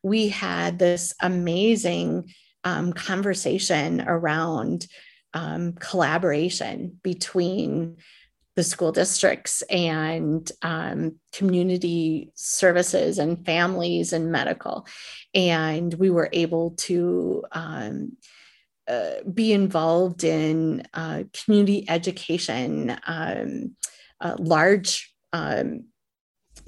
we 0.04 0.28
had 0.28 0.78
this 0.78 1.14
amazing 1.20 2.32
um, 2.62 2.92
conversation 2.92 4.02
around 4.06 4.86
um, 5.34 5.72
collaboration 5.74 6.98
between 7.02 7.96
the 8.56 8.62
school 8.62 8.92
districts 8.92 9.62
and 9.62 10.50
um, 10.62 11.16
community 11.32 12.30
services 12.34 13.18
and 13.18 13.44
families 13.44 14.12
and 14.12 14.30
medical. 14.30 14.86
And 15.34 15.92
we 15.94 16.08
were 16.08 16.28
able 16.32 16.70
to 16.70 17.44
um, 17.50 18.16
uh, 18.86 19.22
be 19.32 19.52
involved 19.52 20.22
in 20.22 20.86
uh, 20.94 21.24
community 21.32 21.84
education, 21.88 22.96
um, 23.06 23.74
uh, 24.20 24.36
large 24.38 25.12
um, 25.32 25.86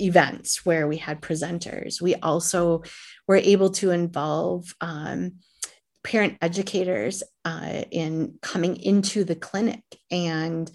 events 0.01 0.67
where 0.67 0.89
we 0.89 0.97
had 0.97 1.23
presenters. 1.23 2.01
We 2.01 2.17
also 2.17 2.83
were 3.29 3.37
able 3.37 3.71
to 3.71 3.93
involve 3.93 4.75
um, 4.81 5.37
parent 6.07 6.39
educators 6.41 7.25
uh, 7.45 7.83
in 7.91 8.39
coming 8.41 8.77
into 8.77 9.25
the 9.25 9.35
clinic 9.35 9.83
and 10.09 10.71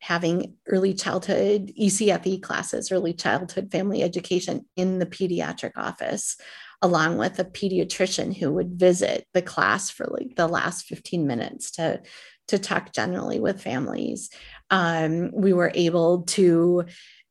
having 0.00 0.54
early 0.68 0.94
childhood 0.94 1.72
ECFE 1.78 2.40
classes, 2.40 2.92
early 2.92 3.12
childhood 3.12 3.68
family 3.72 4.04
education 4.04 4.64
in 4.76 5.00
the 5.00 5.06
pediatric 5.06 5.72
office, 5.76 6.36
along 6.82 7.18
with 7.18 7.36
a 7.40 7.44
pediatrician 7.44 8.36
who 8.36 8.52
would 8.52 8.78
visit 8.78 9.26
the 9.34 9.42
class 9.42 9.90
for 9.90 10.06
like 10.06 10.36
the 10.36 10.46
last 10.46 10.86
15 10.86 11.26
minutes 11.26 11.72
to, 11.72 12.00
to 12.46 12.56
talk 12.56 12.92
generally 12.92 13.40
with 13.40 13.60
families. 13.60 14.30
Um, 14.70 15.32
we 15.32 15.52
were 15.52 15.72
able 15.74 16.22
to 16.22 16.84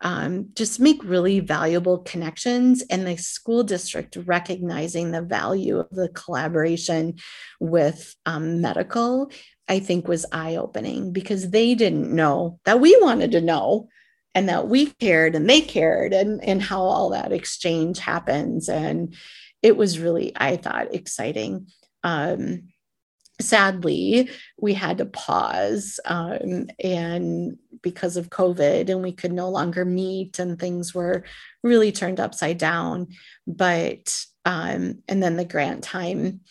um, 0.06 0.52
just 0.54 0.80
make 0.80 1.04
really 1.04 1.42
valuable 1.42 1.98
connections 1.98 2.82
and 2.90 3.06
the 3.06 3.18
school 3.18 3.64
district 3.64 4.16
recognizing 4.26 5.12
the 5.12 5.22
value 5.22 5.80
of 5.80 5.90
the 5.90 6.08
collaboration 6.10 7.16
with 7.60 8.16
um, 8.26 8.62
medical 8.62 9.30
i 9.68 9.80
think 9.80 10.08
was 10.08 10.26
eye-opening 10.32 11.12
because 11.12 11.50
they 11.50 11.76
didn't 11.76 12.16
know 12.16 12.60
that 12.64 12.80
we 12.80 12.98
wanted 13.02 13.32
to 13.32 13.42
know 13.42 13.90
and 14.36 14.50
that 14.50 14.68
we 14.68 14.88
cared 15.00 15.34
and 15.34 15.50
they 15.50 15.62
cared 15.62 16.14
and, 16.14 16.44
and 16.44 16.62
how 16.62 16.82
all 16.82 17.10
that 17.12 17.32
exchange 17.32 18.00
happens. 18.00 18.68
And 18.68 19.16
it 19.64 19.78
was 19.78 19.98
really 19.98 20.34
i 20.36 20.58
thought 20.58 20.94
exciting. 20.94 21.68
Um, 22.04 22.68
sadly, 23.42 24.30
we 24.60 24.74
had 24.74 24.98
to 25.00 25.06
pause 25.06 26.00
um, 26.06 26.68
and 26.84 27.58
because 27.82 28.18
of 28.18 28.30
COVID, 28.30 28.90
and 28.90 29.04
we 29.04 29.12
could 29.12 29.34
no 29.34 29.50
longer 29.50 29.86
meet, 29.86 30.40
and 30.40 30.60
things 30.60 30.94
were 30.94 31.24
really 31.64 31.92
turned 31.92 32.20
upside 32.20 32.58
down. 32.58 33.08
But 33.46 34.26
um, 34.46 35.04
and 35.08 35.22
then 35.22 35.38
the 35.38 35.46
grant 35.46 35.84
time 35.84 36.42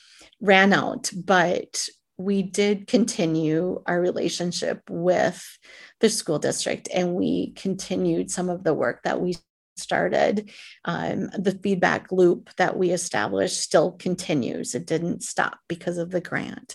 ran 0.41 0.73
out, 0.73 1.11
but 1.17 1.89
we 2.17 2.43
did 2.43 2.87
continue 2.87 3.83
our 3.87 4.01
relationship 4.01 4.83
with 4.89 5.59
the 6.01 6.09
school 6.09 6.39
district 6.39 6.89
and 6.95 7.15
we 7.15 7.53
continued 7.53 8.31
some 8.31 8.49
of 8.49 8.63
the 8.63 8.75
work 8.75 9.03
that 9.03 9.21
we 9.21 9.35
started. 9.77 10.51
Um, 10.85 11.31
the 11.37 11.59
feedback 11.63 12.11
loop 12.11 12.51
that 12.57 12.77
we 12.77 12.91
established 12.91 13.61
still 13.61 13.93
continues. 13.93 14.75
It 14.75 14.87
didn't 14.87 15.23
stop 15.23 15.59
because 15.69 15.99
of 15.99 16.11
the 16.11 16.21
grant. 16.21 16.75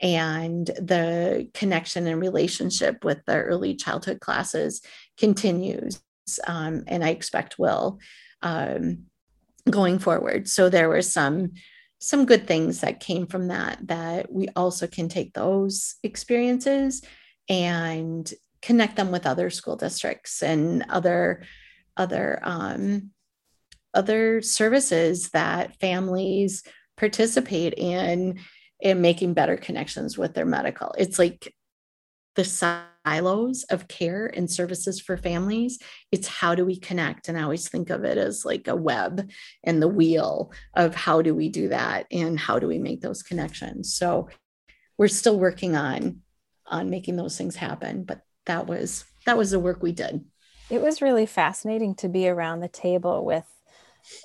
And 0.00 0.66
the 0.66 1.50
connection 1.54 2.06
and 2.06 2.20
relationship 2.20 3.04
with 3.04 3.18
the 3.26 3.36
early 3.36 3.74
childhood 3.74 4.20
classes 4.20 4.80
continues, 5.16 6.00
um, 6.46 6.84
and 6.86 7.04
I 7.04 7.08
expect 7.08 7.58
will 7.58 7.98
um, 8.42 9.06
going 9.68 9.98
forward. 9.98 10.48
So 10.48 10.68
there 10.68 10.88
were 10.88 11.02
some 11.02 11.52
some 12.00 12.26
good 12.26 12.46
things 12.46 12.80
that 12.80 13.00
came 13.00 13.26
from 13.26 13.48
that 13.48 13.78
that 13.88 14.32
we 14.32 14.46
also 14.54 14.86
can 14.86 15.08
take 15.08 15.34
those 15.34 15.96
experiences 16.04 17.02
and 17.48 18.32
connect 18.62 18.96
them 18.96 19.10
with 19.10 19.26
other 19.26 19.50
school 19.50 19.76
districts 19.76 20.42
and 20.42 20.84
other 20.88 21.42
other 21.98 22.38
um, 22.42 23.10
other 23.94 24.40
services 24.42 25.30
that 25.30 25.78
families 25.80 26.62
participate 26.96 27.74
in 27.76 28.38
in 28.80 29.00
making 29.00 29.34
better 29.34 29.56
connections 29.56 30.16
with 30.16 30.34
their 30.34 30.46
medical. 30.46 30.94
It's 30.96 31.18
like 31.18 31.52
the 32.36 32.44
silos 32.44 33.64
of 33.64 33.88
care 33.88 34.26
and 34.28 34.48
services 34.48 35.00
for 35.00 35.16
families. 35.16 35.80
It's 36.12 36.28
how 36.28 36.54
do 36.54 36.64
we 36.64 36.78
connect? 36.78 37.28
And 37.28 37.36
I 37.36 37.42
always 37.42 37.68
think 37.68 37.90
of 37.90 38.04
it 38.04 38.16
as 38.16 38.44
like 38.44 38.68
a 38.68 38.76
web 38.76 39.28
and 39.64 39.82
the 39.82 39.88
wheel 39.88 40.52
of 40.74 40.94
how 40.94 41.20
do 41.20 41.34
we 41.34 41.48
do 41.48 41.68
that 41.70 42.06
and 42.12 42.38
how 42.38 42.60
do 42.60 42.68
we 42.68 42.78
make 42.78 43.00
those 43.00 43.24
connections. 43.24 43.92
So 43.92 44.28
we're 44.96 45.08
still 45.08 45.38
working 45.38 45.74
on 45.74 46.20
on 46.66 46.90
making 46.90 47.16
those 47.16 47.36
things 47.36 47.56
happen, 47.56 48.04
but 48.04 48.20
that 48.46 48.68
was 48.68 49.04
that 49.26 49.36
was 49.36 49.50
the 49.50 49.58
work 49.58 49.82
we 49.82 49.92
did. 49.92 50.24
It 50.70 50.82
was 50.82 51.00
really 51.00 51.26
fascinating 51.26 51.94
to 51.96 52.08
be 52.08 52.28
around 52.28 52.60
the 52.60 52.68
table 52.68 53.24
with 53.24 53.44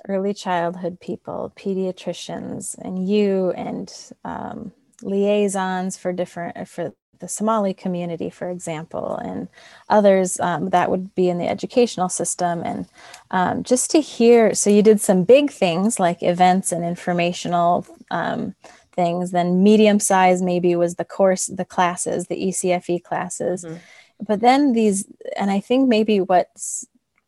early 0.08 0.34
childhood 0.34 1.00
people, 1.00 1.54
pediatricians, 1.56 2.78
and 2.78 3.08
you, 3.08 3.52
and 3.52 3.94
um, 4.26 4.74
liaisons 5.02 5.98
for 5.98 6.12
different 6.12 6.68
for 6.68 6.94
the 7.20 7.28
Somali 7.30 7.74
community, 7.74 8.30
for 8.30 8.50
example, 8.50 9.16
and 9.16 9.48
others 9.88 10.38
um, 10.42 10.72
that 10.72 10.92
would 10.92 11.16
be 11.16 11.30
in 11.30 11.38
the 11.38 11.48
educational 11.48 12.10
system, 12.10 12.62
and 12.64 12.88
um, 13.32 13.64
just 13.64 13.90
to 13.92 14.02
hear. 14.02 14.54
So 14.54 14.70
you 14.70 14.82
did 14.82 15.00
some 15.00 15.24
big 15.24 15.50
things 15.50 16.00
like 16.00 16.22
events 16.22 16.74
and 16.74 16.84
informational 16.84 17.88
um, 18.12 18.56
things. 18.92 19.32
Then 19.32 19.64
medium 19.64 20.02
size 20.02 20.42
maybe 20.42 20.76
was 20.76 20.96
the 20.96 21.06
course, 21.06 21.48
the 21.48 21.66
classes, 21.66 22.28
the 22.28 22.36
ECFE 22.36 23.02
classes. 23.04 23.64
Mm-hmm 23.64 23.78
but 24.20 24.40
then 24.40 24.74
these 24.74 25.06
and 25.38 25.52
i 25.52 25.60
think 25.60 25.88
maybe 25.88 26.20
what's 26.20 26.86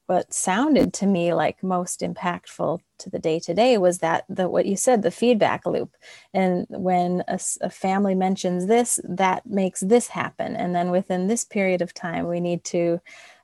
what 0.07 0.33
sounded 0.33 0.93
to 0.93 1.07
me 1.07 1.33
like 1.33 1.63
most 1.63 2.01
impactful 2.01 2.79
to 2.99 3.09
the 3.09 3.19
day 3.19 3.39
to 3.39 3.53
day 3.53 3.77
was 3.77 3.99
that 3.99 4.25
the 4.29 4.47
what 4.47 4.65
you 4.65 4.75
said 4.75 5.01
the 5.01 5.11
feedback 5.11 5.65
loop. 5.65 5.95
And 6.33 6.67
when 6.69 7.23
a, 7.27 7.39
a, 7.61 7.69
family 7.69 8.13
mentions 8.13 8.67
this 8.67 8.99
that 9.03 9.45
makes 9.45 9.79
this 9.79 10.07
happen. 10.07 10.55
And 10.55 10.75
then 10.75 10.91
within 10.91 11.27
this 11.27 11.43
period 11.43 11.81
of 11.81 11.93
time 11.93 12.27
we 12.27 12.39
need 12.39 12.63
to 12.65 13.01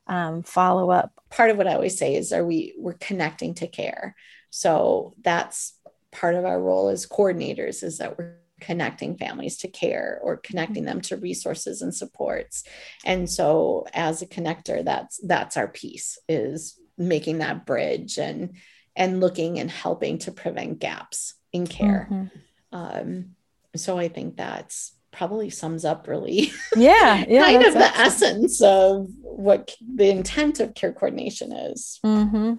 um, 0.08 0.44
follow 0.44 0.92
up. 0.92 1.12
Part 1.30 1.50
of 1.50 1.58
what 1.58 1.68
i 1.68 1.74
always 1.74 1.98
say 1.98 2.16
is 2.16 2.32
are 2.32 2.46
we 2.46 2.74
we're 2.78 2.94
connecting 2.94 3.54
to 3.56 3.68
care. 3.68 4.16
So 4.52 5.14
that's 5.24 5.74
part 6.12 6.36
of 6.36 6.46
our 6.46 6.62
role 6.62 6.90
as 6.90 7.08
coordinators 7.08 7.84
is 7.84 7.98
that 7.98 8.18
we're 8.18 8.36
connecting 8.62 9.18
families 9.18 9.58
to 9.58 9.68
care 9.68 10.20
or 10.24 10.38
connecting 10.38 10.86
them 10.86 11.02
to 11.02 11.18
resources 11.18 11.82
and 11.82 11.94
supports. 11.94 12.64
And 13.04 13.30
so 13.30 13.86
as 13.94 14.22
a 14.22 14.28
connector 14.28 14.86
that's 14.86 15.20
that's 15.24 15.58
our 15.58 15.68
piece 15.68 16.18
is 16.30 16.80
making 16.98 17.40
that 17.40 17.66
bridge 17.66 18.18
and 18.18 18.56
and 18.96 19.20
looking 19.20 19.60
and 19.60 19.70
helping 19.70 20.20
to 20.20 20.32
prevent 20.32 20.80
gaps 20.80 21.34
in 21.52 21.68
care. 21.68 22.08
Mm-hmm. 22.10 22.78
um, 22.78 23.36
so 23.76 23.98
i 23.98 24.10
think 24.10 24.36
that's 24.36 24.94
probably 25.12 25.50
sums 25.50 25.86
up 25.86 26.08
really 26.08 26.52
yeah, 26.76 27.24
yeah 27.28 27.44
kind 27.44 27.64
of 27.64 27.74
the 27.74 27.98
essence 27.98 28.62
of 28.62 29.10
what 29.22 29.76
the 29.96 30.10
intent 30.10 30.60
of 30.60 30.74
care 30.74 30.94
coordination 30.94 31.52
is. 31.52 32.00
Mm-hmm. 32.04 32.56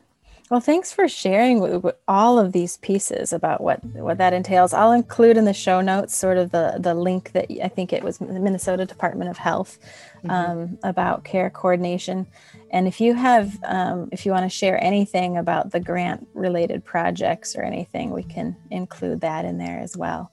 Well, 0.50 0.60
thanks 0.60 0.92
for 0.92 1.08
sharing 1.08 1.82
all 2.06 2.38
of 2.38 2.52
these 2.52 2.76
pieces 2.78 3.32
about 3.32 3.62
what 3.62 3.82
what 3.84 4.18
that 4.18 4.34
entails. 4.34 4.74
I'll 4.74 4.92
include 4.92 5.36
in 5.36 5.46
the 5.46 5.54
show 5.54 5.80
notes 5.80 6.14
sort 6.14 6.36
of 6.36 6.50
the 6.50 6.76
the 6.78 6.94
link 6.94 7.32
that 7.32 7.46
I 7.62 7.68
think 7.68 7.92
it 7.92 8.02
was 8.02 8.18
the 8.18 8.26
Minnesota 8.26 8.84
Department 8.84 9.30
of 9.30 9.38
Health 9.38 9.78
mm-hmm. 10.18 10.30
um, 10.30 10.78
about 10.82 11.24
care 11.24 11.48
coordination. 11.48 12.26
And 12.70 12.86
if 12.86 13.00
you 13.00 13.14
have, 13.14 13.58
um, 13.64 14.08
if 14.12 14.26
you 14.26 14.32
want 14.32 14.44
to 14.44 14.48
share 14.48 14.82
anything 14.82 15.36
about 15.36 15.70
the 15.70 15.80
grant 15.80 16.26
related 16.34 16.84
projects 16.84 17.56
or 17.56 17.62
anything, 17.62 18.10
we 18.10 18.22
can 18.22 18.56
include 18.70 19.20
that 19.22 19.44
in 19.44 19.58
there 19.58 19.78
as 19.78 19.96
well. 19.96 20.30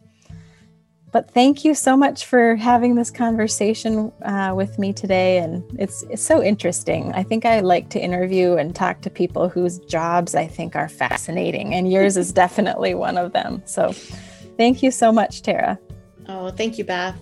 But 1.12 1.32
thank 1.32 1.66
you 1.66 1.74
so 1.74 1.98
much 1.98 2.26
for 2.26 2.56
having 2.56 2.96
this 2.96 3.10
conversation 3.10 4.12
uh, 4.22 4.54
with 4.56 4.78
me 4.78 4.94
today. 4.94 5.40
And 5.40 5.64
it's, 5.80 6.04
it's 6.04 6.22
so 6.22 6.44
interesting. 6.44 7.12
I 7.14 7.24
think 7.24 7.46
I 7.46 7.62
like 7.62 7.90
to 7.90 8.00
interview 8.00 8.56
and 8.56 8.76
talk 8.76 9.02
to 9.02 9.10
people 9.10 9.50
whose 9.50 9.80
jobs 9.80 10.36
I 10.36 10.46
think 10.46 10.76
are 10.76 10.90
fascinating, 10.90 11.74
and 11.74 11.92
yours 11.92 12.16
is 12.16 12.32
definitely 12.44 12.94
one 12.94 13.18
of 13.18 13.34
them. 13.34 13.64
So 13.66 13.92
thank 14.58 14.84
you 14.84 14.92
so 14.92 15.12
much, 15.12 15.42
Tara. 15.42 15.80
Oh, 16.28 16.52
thank 16.52 16.78
you, 16.78 16.84
Beth. 16.84 17.18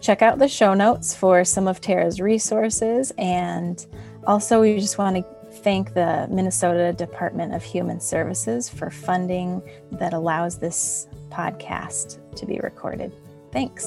Check 0.00 0.22
out 0.22 0.38
the 0.38 0.48
show 0.48 0.74
notes 0.74 1.14
for 1.14 1.44
some 1.44 1.68
of 1.68 1.80
Tara's 1.80 2.18
resources. 2.18 3.12
And 3.18 3.84
also, 4.26 4.62
we 4.62 4.78
just 4.78 4.98
want 4.98 5.16
to 5.16 5.24
thank 5.58 5.92
the 5.92 6.26
Minnesota 6.30 6.92
Department 6.92 7.54
of 7.54 7.62
Human 7.62 8.00
Services 8.00 8.68
for 8.68 8.90
funding 8.90 9.62
that 9.92 10.14
allows 10.14 10.58
this 10.58 11.06
podcast 11.32 12.18
to 12.36 12.46
be 12.46 12.60
recorded. 12.62 13.12
Thanks. 13.50 13.84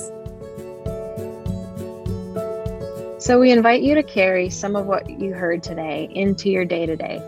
So, 3.24 3.40
we 3.40 3.52
invite 3.52 3.82
you 3.82 3.96
to 3.96 4.04
carry 4.04 4.50
some 4.50 4.76
of 4.76 4.86
what 4.86 5.10
you 5.10 5.34
heard 5.34 5.64
today 5.64 6.10
into 6.14 6.50
your 6.50 6.66
day 6.66 6.86
to 6.86 6.96
day. 6.96 7.22